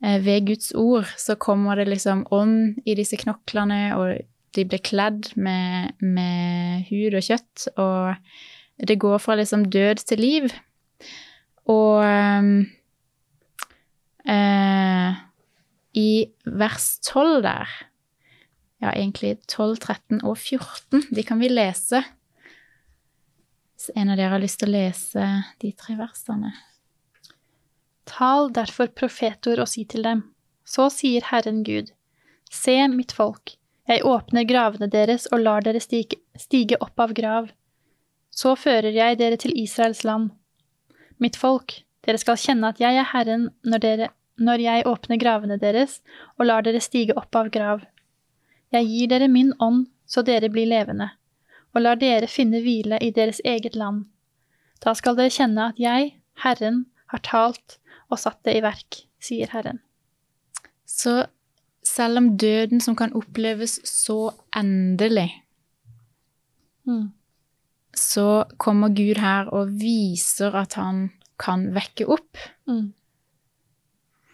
eh, 0.05 0.19
ved 0.23 0.51
Guds 0.51 0.73
ord 0.79 1.09
så 1.19 1.39
kommer 1.41 1.81
det 1.81 1.89
liksom 1.91 2.27
ånd 2.35 2.83
i 2.85 2.97
disse 2.99 3.19
knoklene, 3.23 3.81
og 3.99 4.19
de 4.53 4.67
blir 4.69 4.83
kledd 4.85 5.33
med, 5.41 5.95
med 6.03 6.85
hud 6.91 7.17
og 7.17 7.25
kjøtt, 7.25 7.69
og 7.81 8.87
det 8.89 9.01
går 9.01 9.23
fra 9.23 9.39
liksom 9.39 9.67
død 9.73 10.05
til 10.09 10.23
liv. 10.23 10.53
Og 11.73 12.03
eh, 14.27 15.21
i 15.93 16.09
vers 16.45 16.89
12 17.07 17.43
der, 17.45 17.69
ja 18.83 18.91
egentlig 18.97 19.37
12, 19.47 19.77
13 19.79 20.25
og 20.25 20.37
14, 20.39 21.09
de 21.15 21.23
kan 21.27 21.41
vi 21.43 21.49
lese. 21.53 22.03
Hvis 23.77 23.91
en 23.97 24.11
av 24.13 24.19
dere 24.19 24.35
har 24.35 24.43
lyst 24.43 24.61
til 24.63 24.71
å 24.71 24.77
lese 24.77 25.31
de 25.63 25.73
tre 25.79 25.97
versene. 25.99 26.53
Tal 28.09 28.51
derfor 28.55 28.91
profetor 28.95 29.63
og 29.63 29.71
si 29.71 29.85
til 29.89 30.03
dem, 30.07 30.23
så 30.67 30.89
sier 30.91 31.23
Herren 31.31 31.63
Gud, 31.67 31.93
se 32.51 32.75
mitt 32.91 33.15
folk, 33.15 33.57
jeg 33.89 34.05
åpner 34.07 34.47
gravene 34.47 34.87
deres 34.91 35.27
og 35.33 35.43
lar 35.43 35.65
dere 35.67 35.81
stige, 35.83 36.21
stige 36.39 36.79
opp 36.81 37.01
av 37.03 37.15
grav. 37.17 37.51
Så 38.33 38.55
fører 38.57 38.95
jeg 38.95 39.19
dere 39.21 39.39
til 39.41 39.55
Israels 39.59 40.05
land. 40.07 40.31
Mitt 41.23 41.39
folk, 41.39 41.79
dere 42.03 42.19
skal 42.19 42.41
kjenne 42.41 42.73
at 42.73 42.81
jeg 42.83 42.99
er 42.99 43.07
Herren 43.13 43.49
når, 43.63 43.83
dere, 43.85 44.09
når 44.43 44.65
jeg 44.65 44.87
åpner 44.91 45.21
gravene 45.23 45.59
deres 45.63 46.01
og 46.39 46.49
lar 46.49 46.67
dere 46.67 46.83
stige 46.83 47.15
opp 47.19 47.37
av 47.39 47.53
grav. 47.55 47.85
Jeg 48.75 48.89
gir 48.89 49.11
dere 49.13 49.29
min 49.31 49.53
ånd 49.63 49.87
så 50.13 50.25
dere 50.27 50.51
blir 50.53 50.69
levende, 50.69 51.09
og 51.73 51.85
lar 51.85 52.01
dere 52.01 52.29
finne 52.29 52.61
hvile 52.65 52.99
i 53.01 53.13
deres 53.15 53.41
eget 53.49 53.77
land. 53.79 54.05
Da 54.83 54.97
skal 54.99 55.17
dere 55.17 55.33
kjenne 55.33 55.71
at 55.71 55.79
jeg, 55.81 56.17
Herren, 56.43 56.85
har 57.13 57.23
talt 57.25 57.79
og 58.11 58.21
satt 58.21 58.43
det 58.45 58.59
i 58.59 58.65
verk, 58.65 59.05
sier 59.23 59.53
Herren. 59.53 59.81
Så 60.85 61.25
selv 61.87 62.21
om 62.21 62.35
døden 62.37 62.83
som 62.83 62.97
kan 62.99 63.15
oppleves 63.17 63.79
så 63.89 64.35
endelig, 64.57 65.31
så 67.97 68.45
kommer 68.57 68.93
Gud 68.97 69.21
her 69.21 69.51
og 69.53 69.75
viser 69.81 70.55
at 70.57 70.77
han 70.81 71.11
kan 71.43 71.69
vekke 71.75 72.07
opp. 72.11 72.41
Mm. 72.71 72.93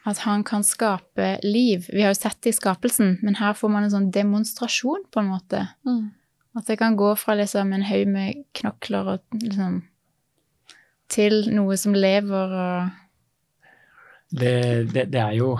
At 0.08 0.22
han 0.24 0.44
kan 0.46 0.64
skape 0.64 1.34
liv. 1.44 1.88
Vi 1.92 2.04
har 2.04 2.14
jo 2.14 2.20
sett 2.20 2.40
det 2.44 2.54
i 2.54 2.58
skapelsen, 2.58 3.18
men 3.22 3.38
her 3.40 3.56
får 3.58 3.72
man 3.72 3.86
en 3.86 3.92
sånn 3.92 4.12
demonstrasjon, 4.14 5.04
på 5.12 5.22
en 5.22 5.32
måte. 5.32 5.64
Mm. 5.88 6.10
At 6.58 6.70
det 6.70 6.78
kan 6.80 6.96
gå 6.98 7.12
fra 7.18 7.36
liksom 7.38 7.74
en 7.74 7.86
haug 7.86 8.08
med 8.10 8.44
knokler 8.56 9.14
og 9.14 9.42
liksom 9.42 9.82
til 11.08 11.46
noe 11.54 11.76
som 11.80 11.94
lever 11.96 12.56
og 12.62 13.04
Det, 14.28 14.92
det, 14.92 15.06
det 15.08 15.20
er 15.22 15.36
jo 15.38 15.54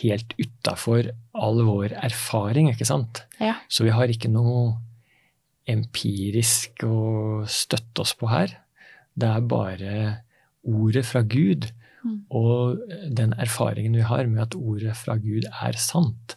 helt 0.00 0.30
utafor 0.38 1.10
all 1.36 1.58
vår 1.66 1.92
erfaring, 2.00 2.70
ikke 2.72 2.86
sant? 2.88 3.26
Ja. 3.42 3.58
Så 3.68 3.84
vi 3.84 3.92
har 3.92 4.08
ikke 4.08 4.30
noe 4.32 4.78
empirisk 5.68 6.84
å 6.86 7.44
støtte 7.48 8.04
oss 8.04 8.14
på 8.18 8.30
her. 8.30 8.54
Det 9.18 9.28
er 9.28 9.50
bare 9.50 9.98
ordet 10.68 11.04
fra 11.06 11.22
Gud 11.26 11.70
Mm. 12.08 12.18
og 12.30 12.78
den 13.10 13.34
erfaringen 13.42 13.96
vi 13.98 14.06
har 14.06 14.26
med 14.30 14.42
at 14.44 14.56
ordet 14.56 14.94
fra 14.96 15.16
Gud 15.18 15.48
er 15.50 15.78
sant. 15.82 16.36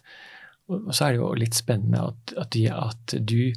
Og 0.72 0.92
så 0.94 1.06
er 1.06 1.14
det 1.14 1.20
jo 1.20 1.28
litt 1.36 1.56
spennende 1.58 2.00
at, 2.08 2.32
at, 2.38 2.50
de, 2.54 2.62
at 2.70 3.14
du, 3.28 3.52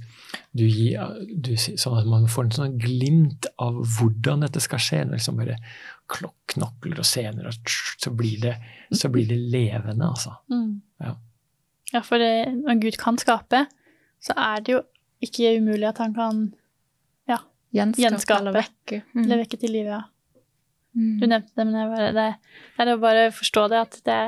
du 0.57 0.63
gir 0.65 0.99
du, 1.31 1.53
Sånn 1.55 1.99
at 1.99 2.09
man 2.09 2.25
får 2.31 2.47
en 2.47 2.55
sånn 2.57 2.79
glimt 2.81 3.47
av 3.61 3.77
hvordan 3.95 4.43
dette 4.43 4.63
skal 4.63 4.81
skje. 4.81 5.03
Når 5.05 5.19
liksom 5.19 5.37
bare 5.39 5.59
klokk, 6.11 6.57
og 6.57 7.05
sener, 7.07 7.47
og 7.49 7.75
så 8.01 8.11
blir 8.13 8.41
det, 8.43 8.55
så 8.93 9.09
blir 9.13 9.29
det 9.29 9.37
levende, 9.53 10.09
altså. 10.09 10.35
Mm. 10.51 10.81
Ja. 11.05 11.13
ja, 11.93 12.01
for 12.05 12.21
det, 12.21 12.51
når 12.57 12.81
Gud 12.83 12.99
kan 13.01 13.17
skape, 13.21 13.63
så 14.21 14.35
er 14.37 14.65
det 14.65 14.75
jo 14.75 14.83
ikke 15.23 15.55
umulig 15.59 15.87
at 15.89 15.97
han 16.03 16.13
kan 16.15 16.43
gjenskape, 17.75 18.01
Gjenskape. 18.05 18.39
eller 18.39 18.55
vekke. 18.55 19.01
Mm. 19.13 19.23
eller 19.25 19.41
vekke 19.43 19.57
til 19.59 19.73
live. 19.75 19.89
Ja. 19.97 20.03
Mm. 20.95 21.15
Du 21.19 21.25
nevnte 21.27 21.51
det, 21.55 21.65
men 21.65 21.75
jeg 21.75 21.89
bare, 21.91 22.11
det, 22.15 22.27
det 22.77 22.85
er 22.85 22.91
å 22.93 23.01
bare 23.01 23.23
forstå 23.35 23.65
det 23.73 23.81
at 23.81 23.97
det, 24.07 24.19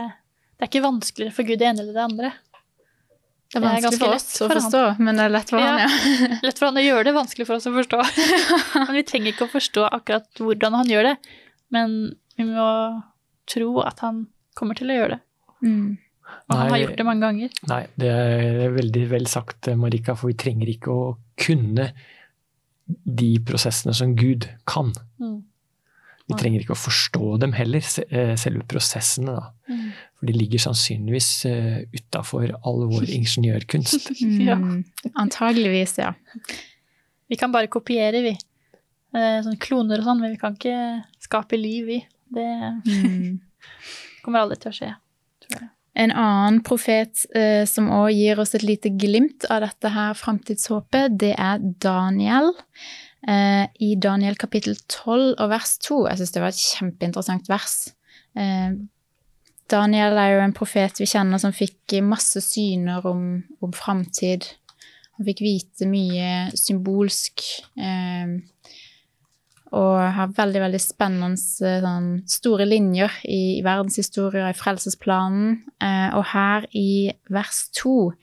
det 0.57 0.65
er 0.65 0.67
ikke 0.71 0.83
vanskeligere 0.83 1.35
for 1.37 1.47
Gud 1.47 1.61
det 1.61 1.69
ene 1.69 1.83
eller 1.85 1.95
det 1.95 2.03
andre. 2.03 2.31
Det 3.47 3.61
er 3.61 3.63
er 3.63 3.67
vanskelig 3.85 3.99
for 4.01 4.15
oss 4.17 4.41
å 4.43 4.47
forstå, 4.51 4.79
han. 4.89 5.05
men 5.07 5.15
det 5.21 5.23
er 5.23 5.31
lett 5.31 5.51
for 5.53 5.63
Ja. 5.63 5.67
han, 5.69 5.79
ja. 5.85 6.39
Lett 6.49 6.59
for 6.59 6.67
han 6.67 6.79
å 6.81 6.83
gjøre 6.83 7.05
det, 7.07 7.13
vanskelig 7.15 7.47
for 7.47 7.55
oss 7.61 7.69
å 7.69 7.75
forstå. 7.77 8.01
men 8.81 8.91
vi 8.97 9.03
trenger 9.07 9.31
ikke 9.31 9.47
å 9.47 9.53
forstå 9.53 9.85
akkurat 9.95 10.41
hvordan 10.43 10.75
han 10.81 10.91
gjør 10.91 11.07
det, 11.13 11.15
men 11.71 11.95
vi 12.35 12.49
må 12.49 12.67
tro 13.47 13.69
at 13.87 14.03
han 14.03 14.25
kommer 14.59 14.75
til 14.75 14.91
å 14.91 14.97
gjøre 14.99 15.15
det. 15.15 15.21
Mm. 15.63 15.95
Og 16.47 16.55
han 16.55 16.69
har 16.71 16.79
gjort 16.83 16.97
det 16.99 17.05
mange 17.07 17.23
ganger. 17.27 17.49
Nei, 17.69 17.81
det 17.99 18.07
er 18.11 18.71
veldig 18.75 19.03
vel 19.11 19.27
sagt, 19.27 19.67
Marika, 19.79 20.15
for 20.15 20.31
vi 20.31 20.37
trenger 20.39 20.69
ikke 20.71 20.93
å 20.93 21.05
kunne 21.39 21.89
de 22.87 23.29
prosessene 23.43 23.93
som 23.95 24.13
Gud 24.15 24.47
kan. 24.69 24.93
Mm. 25.19 25.41
Vi 26.27 26.35
trenger 26.39 26.63
ikke 26.63 26.75
å 26.75 26.79
forstå 26.79 27.37
dem 27.39 27.53
heller, 27.55 27.83
eh, 28.11 28.33
selve 28.39 28.63
prosessene. 28.67 29.35
da. 29.37 29.51
Mm. 29.71 29.91
For 30.17 30.27
de 30.27 30.33
ligger 30.35 30.59
sannsynligvis 30.59 31.29
uh, 31.47 31.77
utafor 31.95 32.51
all 32.65 32.83
vår 32.91 33.05
ingeniørkunst. 33.19 34.09
Ja. 34.49 34.55
Mm. 34.59 34.83
Antageligvis, 35.15 35.97
ja. 36.01 36.13
Vi 37.27 37.35
kan 37.39 37.51
bare 37.55 37.67
kopiere, 37.71 38.23
vi. 38.23 38.35
Sånne 39.11 39.43
sånn 39.45 39.59
kloner 39.63 39.99
og 40.03 40.07
sånn, 40.07 40.19
men 40.23 40.33
vi 40.35 40.39
kan 40.41 40.55
ikke 40.57 40.77
skape 41.23 41.59
liv, 41.59 41.85
vi. 41.91 41.99
Det 42.31 42.47
Mm. 42.87 43.39
kommer 44.23 44.43
aldri 44.43 44.57
til 44.59 44.71
å 44.71 44.75
skje. 44.75 44.89
Tror 45.45 45.59
jeg. 45.61 45.69
En 45.97 46.13
annen 46.13 46.59
profet 46.65 47.23
eh, 47.33 47.63
som 47.65 47.89
òg 47.89 48.11
gir 48.13 48.37
oss 48.41 48.53
et 48.53 48.65
lite 48.65 48.91
glimt 48.93 49.47
av 49.49 49.63
dette 49.65 49.89
her 49.95 50.17
framtidshåpet, 50.17 51.15
det 51.17 51.33
er 51.33 51.63
Daniel. 51.81 52.51
Eh, 53.25 53.65
I 53.65 53.95
Daniel 53.97 54.37
kapittel 54.37 54.77
12 54.85 55.33
og 55.33 55.49
vers 55.49 55.73
2. 55.87 56.03
Jeg 56.11 56.21
syns 56.21 56.35
det 56.35 56.43
var 56.43 56.53
et 56.53 56.61
kjempeinteressant 56.61 57.49
vers. 57.49 57.75
Eh, 58.37 58.77
Daniel 59.67 60.21
er 60.21 60.35
jo 60.35 60.43
en 60.45 60.55
profet 60.55 61.01
vi 61.01 61.09
kjenner 61.09 61.41
som 61.41 61.55
fikk 61.55 61.97
masse 62.05 62.39
syner 62.45 63.05
om, 63.09 63.41
om 63.65 63.73
framtid. 63.75 64.45
Han 65.17 65.25
fikk 65.27 65.41
vite 65.41 65.89
mye 65.89 66.53
symbolsk. 66.53 67.41
Eh, 67.73 68.37
og 69.75 69.99
har 70.15 70.31
veldig 70.37 70.61
veldig 70.63 70.79
spennende 70.79 71.35
eh, 71.67 71.81
sånn, 71.83 72.09
store 72.29 72.67
linjer 72.67 73.19
i, 73.27 73.59
i 73.59 73.63
og 73.63 74.37
i 74.39 74.55
frelsesplanen. 74.55 75.57
Eh, 75.83 76.15
og 76.15 76.23
her 76.31 76.67
i 76.71 77.11
vers 77.33 77.67
to 77.75 78.13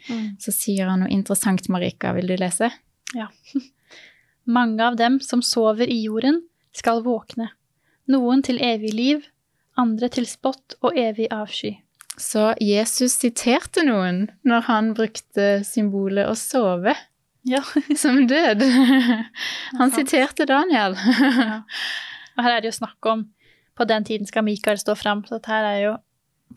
så 0.40 0.54
sier 0.54 0.88
han 0.88 1.04
noe 1.04 1.12
interessant, 1.12 1.68
Marika. 1.68 2.14
Vil 2.16 2.32
du 2.32 2.36
lese? 2.40 2.70
Ja. 3.14 3.28
Mange 4.44 4.84
av 4.84 4.96
dem 4.96 5.20
som 5.20 5.42
sover 5.42 5.88
i 5.88 6.02
jorden, 6.04 6.42
skal 6.74 7.04
våkne. 7.04 7.52
Noen 8.10 8.42
til 8.44 8.58
evig 8.60 8.90
liv, 8.92 9.22
andre 9.78 10.10
til 10.12 10.26
spott 10.26 10.76
og 10.82 10.98
evig 10.98 11.28
avsky. 11.32 11.76
Så 12.20 12.52
Jesus 12.62 13.16
siterte 13.18 13.82
noen 13.86 14.26
når 14.46 14.66
han 14.68 14.92
brukte 14.94 15.64
symbolet 15.66 16.28
å 16.30 16.34
sove 16.38 16.94
Ja. 17.44 17.60
som 18.02 18.26
død. 18.26 18.64
Han 19.80 19.92
siterte 19.92 20.46
Daniel. 20.48 20.96
ja. 20.96 21.62
Og 22.34 22.42
her 22.42 22.56
er 22.56 22.64
det 22.64 22.72
jo 22.72 22.78
snakk 22.80 23.06
om 23.06 23.28
på 23.78 23.84
den 23.86 24.04
tiden 24.06 24.26
skal 24.26 24.42
Mikael 24.42 24.78
stå 24.78 24.96
fram, 24.98 25.20
så 25.22 25.36
dette 25.36 25.52
her 25.52 25.66
er 25.68 25.78
jo 25.84 25.92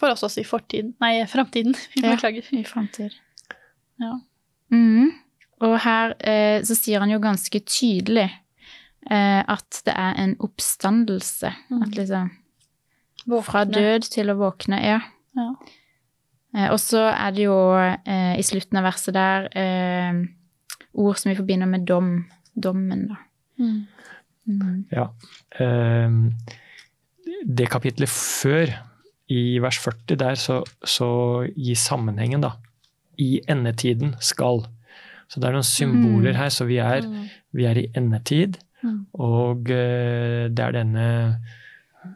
for 0.02 0.13
oss 0.13 0.23
også 0.26 0.41
i 0.41 0.47
fortiden 0.47 0.95
Nei, 1.02 1.19
framtiden. 1.30 1.76
Ja. 1.97 2.15
Beklager. 2.15 2.50
I 2.54 2.63
framtid. 2.65 3.13
Ja. 4.02 4.15
Mm. 4.73 5.12
Og 5.65 5.78
her 5.82 6.13
eh, 6.19 6.62
så 6.65 6.78
sier 6.78 7.02
han 7.02 7.13
jo 7.13 7.21
ganske 7.21 7.62
tydelig 7.65 8.28
eh, 8.28 9.41
at 9.41 9.82
det 9.86 9.93
er 9.93 10.19
en 10.21 10.36
oppstandelse. 10.45 11.54
Mm. 11.69 11.82
At 11.82 11.97
liksom 11.97 12.34
Fra 13.45 13.65
død 13.69 14.10
til 14.13 14.34
å 14.34 14.38
våkne, 14.39 14.82
ja. 14.82 15.00
Ja. 15.38 15.50
Eh, 16.56 16.69
og 16.71 16.80
så 16.82 17.08
er 17.10 17.34
det 17.38 17.47
jo 17.47 17.58
eh, 17.78 18.38
i 18.38 18.45
slutten 18.45 18.80
av 18.80 18.89
verset 18.89 19.17
der 19.17 19.50
eh, 19.58 20.21
ord 20.98 21.16
som 21.22 21.30
vi 21.32 21.38
forbinder 21.40 21.70
med 21.70 21.86
dom. 21.90 22.26
Dommen, 22.58 23.08
da. 23.12 23.16
Mm. 23.60 23.86
Mm. 24.48 24.86
Ja. 24.92 25.08
Ehm, 25.60 26.34
det 27.48 27.70
kapitlet 27.70 28.10
før, 28.10 28.72
i 29.30 29.58
vers 29.60 29.78
40, 29.84 30.16
der 30.18 30.36
så, 30.40 30.62
så 30.88 31.08
gis 31.58 31.80
sammenhengen, 31.90 32.42
da. 32.42 32.52
I 33.20 33.42
endetiden 33.50 34.16
skal. 34.24 34.64
Så 35.28 35.42
det 35.42 35.50
er 35.50 35.58
noen 35.58 35.68
symboler 35.68 36.32
Mm. 36.32 36.38
her. 36.40 36.50
Så 36.50 36.66
vi 36.66 36.78
er, 36.78 37.02
Mm. 37.04 37.28
vi 37.54 37.66
er 37.66 37.78
i 37.78 37.88
endetid, 37.98 38.58
Mm. 38.84 39.06
og 39.14 39.70
eh, 39.70 40.48
det 40.50 40.60
er 40.60 40.72
denne 40.72 41.38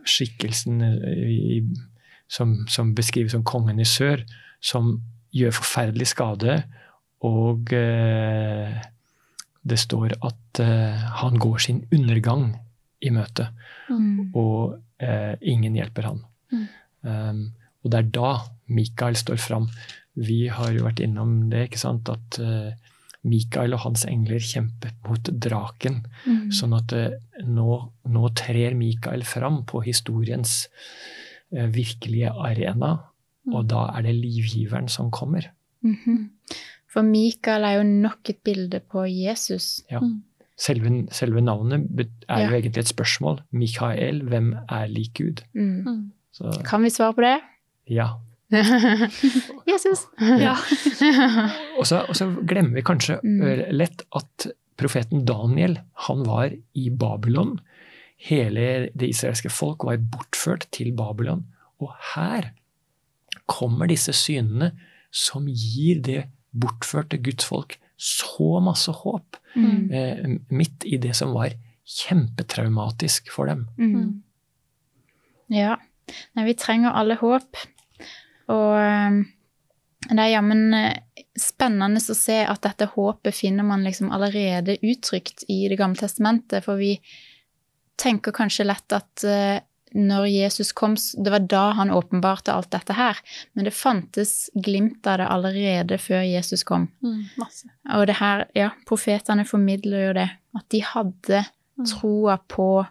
skikkelsen 0.06 0.82
i, 0.82 1.62
som, 2.30 2.54
som 2.70 2.94
beskrives 2.96 3.32
som 3.36 3.44
kongen 3.44 3.80
i 3.80 3.84
sør, 3.88 4.24
som 4.62 5.02
gjør 5.36 5.52
forferdelig 5.58 6.08
skade, 6.08 6.64
og 7.28 7.72
eh, 7.78 8.82
det 9.64 9.78
står 9.78 10.16
at 10.26 10.60
eh, 10.64 11.02
han 11.22 11.38
går 11.42 11.60
sin 11.68 11.84
undergang 11.94 12.54
i 13.02 13.10
møte, 13.14 13.50
Mm. 13.92 14.30
og 14.40 14.78
eh, 15.04 15.34
ingen 15.42 15.74
hjelper 15.76 16.06
han. 16.08 16.20
Mm. 16.54 16.68
Um, 17.04 17.40
og 17.84 17.92
det 17.92 17.98
er 18.00 18.06
da 18.16 18.30
Mikael 18.72 19.18
står 19.20 19.36
fram. 19.42 19.66
Vi 20.16 20.46
har 20.48 20.72
jo 20.72 20.86
vært 20.86 21.02
innom 21.04 21.50
det, 21.52 21.66
ikke 21.68 21.82
sant, 21.82 22.08
at 22.14 22.38
eh, 22.40 22.72
Mikael 23.28 23.74
og 23.76 23.82
hans 23.84 24.06
engler 24.08 24.40
kjempet 24.40 24.96
mot 25.10 25.28
draken. 25.44 26.00
Mm. 26.24 26.52
Sånn 26.56 26.78
at 26.78 26.94
eh, 26.96 27.18
nå, 27.44 27.68
nå 28.16 28.30
trer 28.40 28.78
Mikael 28.80 29.26
fram 29.28 29.66
på 29.68 29.82
historiens 29.86 30.68
eh, 31.52 31.68
virkelige 31.68 32.32
arena, 32.32 33.00
Mm. 33.42 33.56
og 33.58 33.64
da 33.72 33.88
er 33.98 34.04
det 34.06 34.12
livgiveren 34.22 34.86
som 34.88 35.08
kommer. 35.10 35.48
Mhm. 35.82 36.28
For 36.92 37.02
Mikael 37.08 37.64
er 37.64 37.78
jo 37.80 37.84
nok 37.88 38.30
et 38.30 38.42
bilde 38.44 38.80
på 38.92 39.06
Jesus. 39.08 39.82
Ja. 39.92 40.00
Mm. 40.04 40.24
Selve, 40.62 41.08
selve 41.12 41.42
navnet 41.42 41.88
er 42.30 42.44
jo 42.44 42.50
Ja. 42.52 42.58
egentlig 42.60 42.78
et 42.84 42.88
spørsmål. 42.92 43.40
Mikael, 43.52 44.22
hvem 44.28 44.54
er 44.70 44.88
lik 44.88 45.14
Gud? 45.18 45.42
Mm. 45.56 45.88
Mm. 45.88 46.12
Så 46.34 46.52
Kan 46.66 46.84
vi 46.84 46.90
svare 46.90 47.14
på 47.14 47.22
det? 47.22 47.38
ja. 47.90 48.08
Jesus. 49.72 50.06
Ja. 50.20 50.56
Og 51.80 51.88
så, 51.88 52.02
og 52.10 52.16
så 52.18 52.28
glemmer 52.48 52.74
vi 52.76 52.82
kanskje 52.82 53.20
Mm. 53.24 53.62
lett 53.72 54.04
at 54.16 54.48
profeten 54.78 55.26
Daniel, 55.26 55.78
han 56.08 56.26
var 56.26 56.52
i 56.76 56.90
Babylon. 56.90 57.60
Hele 58.18 58.90
det 58.94 59.10
israelske 59.10 59.50
folk 59.50 59.84
var 59.88 59.98
bortført 59.98 60.68
til 60.72 60.92
Babylon. 60.98 61.46
Og 61.80 61.94
her 62.16 62.52
kommer 63.48 63.88
disse 63.88 64.14
synene 64.14 64.72
som 65.12 65.46
gir 65.48 66.02
det 66.02 66.26
bortførte 66.52 67.18
gudsfolk 67.24 67.78
så 68.02 68.60
masse 68.64 68.92
håp, 68.92 69.38
Mm. 69.56 69.92
eh, 69.92 70.30
midt 70.50 70.86
i 70.88 70.98
det 70.98 71.14
som 71.16 71.34
var 71.36 71.52
kjempetraumatisk 71.86 73.30
for 73.32 73.46
dem. 73.48 73.66
Mm. 73.78 74.22
Ja. 75.52 75.78
Nei, 76.36 76.46
vi 76.46 76.54
trenger 76.60 76.96
alle 76.96 77.16
håp. 77.20 77.58
Og 78.52 78.76
um, 78.80 79.20
det 80.10 80.20
er 80.24 80.32
jammen 80.34 80.74
eh, 80.74 81.26
spennende 81.40 82.00
å 82.02 82.16
se 82.18 82.40
at 82.48 82.62
dette 82.66 82.88
håpet 82.96 83.36
finner 83.36 83.64
man 83.68 83.84
liksom 83.86 84.12
allerede 84.12 84.78
uttrykt 84.82 85.46
i 85.50 85.68
Det 85.70 85.78
gamle 85.80 86.00
testamentet, 86.00 86.64
for 86.66 86.80
vi 86.82 86.96
tenker 88.02 88.32
kanskje 88.34 88.66
lett 88.66 88.96
at 88.98 89.24
eh, 89.28 89.60
når 89.94 90.26
Jesus 90.32 90.72
kom, 90.72 90.96
det 90.96 91.32
var 91.34 91.40
da 91.52 91.72
han 91.78 91.90
åpenbarte 91.92 92.54
alt 92.54 92.70
dette 92.72 92.94
her. 92.96 93.18
Men 93.54 93.66
det 93.68 93.74
fantes 93.76 94.50
glimt 94.56 95.06
av 95.08 95.18
det 95.20 95.28
allerede 95.28 95.98
før 96.00 96.22
Jesus 96.24 96.64
kom. 96.64 96.90
Mm. 97.04 97.26
Masse. 97.38 97.68
Og 97.96 98.08
det 98.08 98.16
her, 98.22 98.46
ja, 98.56 98.70
profetene 98.88 99.44
formidler 99.46 100.08
jo 100.08 100.14
det. 100.22 100.30
At 100.56 100.70
de 100.70 100.82
hadde 100.84 101.46
Mm. 101.78 101.86
troa 101.88 102.38
på 102.52 102.86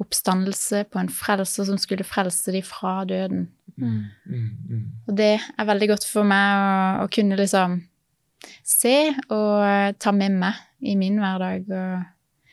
oppstandelse, 0.00 0.84
på 0.92 0.98
en 1.00 1.08
frelser 1.10 1.64
som 1.66 1.78
skulle 1.80 2.04
frelse 2.06 2.52
dem 2.54 2.62
fra 2.62 3.04
døden. 3.08 3.48
Mm, 3.76 4.04
mm, 4.26 4.50
mm. 4.70 4.84
Og 5.08 5.16
det 5.16 5.40
er 5.58 5.64
veldig 5.66 5.88
godt 5.88 6.04
for 6.06 6.24
meg 6.28 6.58
å, 6.60 7.04
å 7.04 7.08
kunne 7.10 7.38
liksom 7.38 7.80
se 8.62 8.94
og 9.30 9.64
eh, 9.64 9.92
ta 9.98 10.12
med 10.14 10.36
meg 10.38 10.54
i 10.82 10.94
min 10.98 11.18
hverdag 11.18 11.68
og 11.72 12.06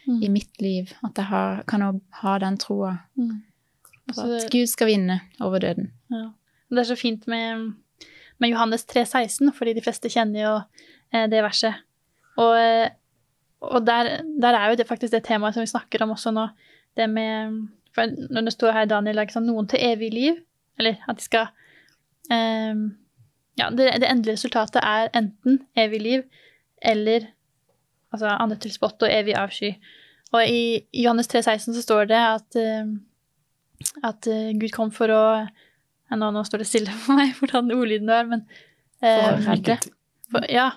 Mm. 0.05 0.19
i 0.21 0.27
mitt 0.29 0.62
liv. 0.62 0.91
At 1.03 1.15
jeg 1.17 1.25
har, 1.25 1.63
kan 1.67 1.81
ha 2.21 2.38
den 2.38 2.58
troa 2.62 2.91
Mm. 3.17 3.41
På 4.07 4.13
Altså, 4.13 4.45
at 4.45 4.51
Gud 4.53 4.67
skal 4.69 4.89
vinne 4.89 5.19
over 5.41 5.59
døden. 5.59 5.91
Ja. 6.11 6.29
Det 6.69 6.81
er 6.81 6.89
så 6.89 6.97
fint 6.97 7.27
med, 7.27 7.71
med 8.41 8.49
Johannes 8.51 8.85
3,16, 8.89 9.51
fordi 9.55 9.73
de 9.73 9.83
fleste 9.85 10.09
kjenner 10.09 10.41
jo 10.41 10.53
eh, 11.13 11.27
det 11.31 11.43
verset. 11.45 11.81
Og, 12.41 12.53
eh, 12.59 12.89
og 13.65 13.85
der, 13.87 14.21
der 14.41 14.57
er 14.57 14.69
jo 14.69 14.79
det 14.79 14.87
faktisk 14.87 15.13
det 15.13 15.23
temaet 15.25 15.55
som 15.55 15.65
vi 15.65 15.71
snakker 15.71 16.03
om 16.03 16.13
også 16.15 16.33
nå. 16.35 16.47
Det 16.97 17.09
med 17.09 17.61
for 17.95 18.11
Når 18.33 18.41
det 18.41 18.53
står 18.53 18.71
her 18.75 18.85
i 18.85 18.91
Daniel 18.91 19.21
sant, 19.31 19.47
noen 19.47 19.67
til 19.71 19.79
evig 19.79 20.11
liv, 20.13 20.39
eller 20.79 20.99
at 21.07 21.19
de 21.19 21.23
skal 21.23 21.47
eh, 22.31 22.75
Ja, 23.55 23.69
det, 23.71 23.93
det 24.03 24.09
endelige 24.09 24.35
resultatet 24.35 24.83
er 24.83 25.13
enten 25.15 25.61
evig 25.79 26.01
liv 26.01 26.25
eller 26.81 27.29
altså 28.11 28.27
andre 28.27 28.57
til 28.59 28.73
spott 28.73 29.01
og 29.03 29.11
evig 29.11 29.35
avsky. 29.39 29.71
Og 30.35 30.43
i 30.43 30.83
Johannes 30.93 31.29
3,16 31.31 31.77
så 31.77 31.81
står 31.81 32.09
det 32.11 32.19
at 32.19 32.57
eh, 32.59 32.91
at 34.03 34.27
uh, 34.31 34.51
Gud 34.59 34.71
kom 34.75 34.91
for 34.93 35.11
å 35.13 35.23
nå, 36.13 36.29
nå 36.31 36.43
står 36.45 36.61
det 36.61 36.67
stille 36.69 36.93
for 37.03 37.17
meg 37.17 37.33
hvordan 37.39 37.73
ordlyden 37.75 38.11
er, 38.13 38.27
men 38.29 38.43
uh, 39.03 39.38
For 39.45 39.89
for, 40.31 40.49
Ja. 40.51 40.71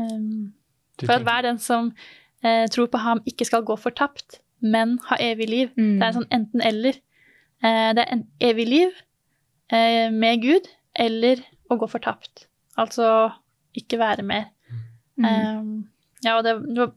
Um, 0.00 0.52
for 1.02 1.16
at 1.18 1.24
hver 1.26 1.44
den 1.44 1.58
som 1.60 1.92
uh, 2.44 2.66
tror 2.72 2.88
på 2.92 3.00
ham, 3.02 3.22
ikke 3.28 3.46
skal 3.48 3.64
gå 3.66 3.76
fortapt, 3.76 4.40
men 4.60 4.98
ha 5.08 5.18
evig 5.20 5.48
liv. 5.50 5.72
Mm. 5.76 5.96
Det 5.98 6.04
er 6.04 6.08
en 6.08 6.18
sånn 6.20 6.32
enten-eller. 6.32 7.00
Uh, 7.62 7.90
det 7.96 8.04
er 8.04 8.12
en 8.12 8.26
evig 8.40 8.68
liv 8.68 9.00
med 9.72 10.42
Gud, 10.42 10.66
eller 11.00 11.40
å 11.72 11.78
gå 11.80 11.86
fortapt. 11.88 12.42
Altså 12.76 13.06
ikke 13.72 13.96
være 13.96 14.24
mer. 14.26 14.50
Mm. 15.16 15.24
Um, 15.24 15.70
ja, 16.20 16.34
og 16.36 16.44
det, 16.44 16.52
det 16.76 16.90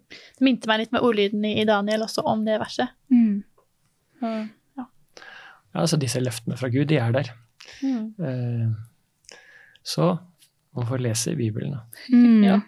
minte 0.44 0.68
meg 0.68 0.82
litt 0.82 0.92
med 0.92 1.06
ordlyden 1.08 1.46
i, 1.48 1.54
i 1.62 1.68
Daniel 1.68 2.04
også 2.04 2.26
om 2.28 2.44
det 2.44 2.58
verset. 2.60 2.92
Mm. 3.08 3.46
Ja, 5.76 5.82
altså 5.84 5.98
disse 6.00 6.22
løftene 6.24 6.56
fra 6.58 6.70
Gud, 6.72 6.88
de 6.88 6.98
er 7.04 7.12
der. 7.12 7.32
mm. 7.84 8.14
Eh, 8.24 8.68
Så 9.84 10.18
man 10.76 10.88
får 10.88 11.02
lese 11.04 11.32
i 11.32 11.36
Bibelen. 11.36 11.72
da. 11.76 11.80
Mm. 12.10 12.44
Ja. 12.44 12.60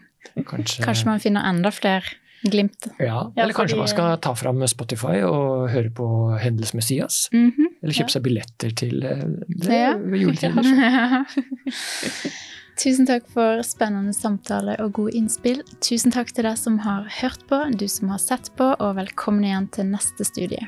Kanskje, 0.45 0.83
Kanskje 0.83 1.05
man 1.07 1.19
finner 1.23 1.47
enda 1.49 1.71
flere 1.71 2.03
glimt. 2.43 2.87
ja, 2.99 3.05
Ja, 3.35 3.43
Eller 3.43 3.53
kanskje 3.53 3.75
fordi- 3.75 3.77
man 3.79 3.87
skal 3.87 4.17
ta 4.17 4.33
fram 4.35 4.67
Spotify 4.67 5.23
og 5.23 5.69
høre 5.71 5.89
på 5.89 6.37
Hendels 6.39 6.73
Messias. 6.73 7.29
-hmm. 7.33 7.51
Eller 7.81 7.93
kjøpe 7.93 8.09
seg 8.11 8.23
billetter 8.23 8.75
til 8.75 9.03
eh, 9.03 9.23
det 9.47 9.71
Ja. 9.71 9.93
ved 9.97 10.19
juletider. 10.19 11.25
Tusen 12.77 13.07
takk 13.07 13.23
for 13.33 13.63
spennende 13.63 14.13
samtale 14.13 14.75
og 14.79 14.93
gode 14.93 15.15
innspill. 15.17 15.63
Tusen 15.81 16.11
takk 16.11 16.27
til 16.33 16.43
deg 16.43 16.57
som 16.57 16.77
har 16.79 17.07
hørt 17.21 17.47
på, 17.47 17.75
du 17.77 17.87
som 17.87 18.09
har 18.09 18.19
sett 18.19 18.51
på, 18.55 18.75
og 18.79 18.95
velkommen 18.95 19.43
igjen 19.43 19.67
til 19.71 19.85
neste 19.85 20.23
studie. 20.23 20.67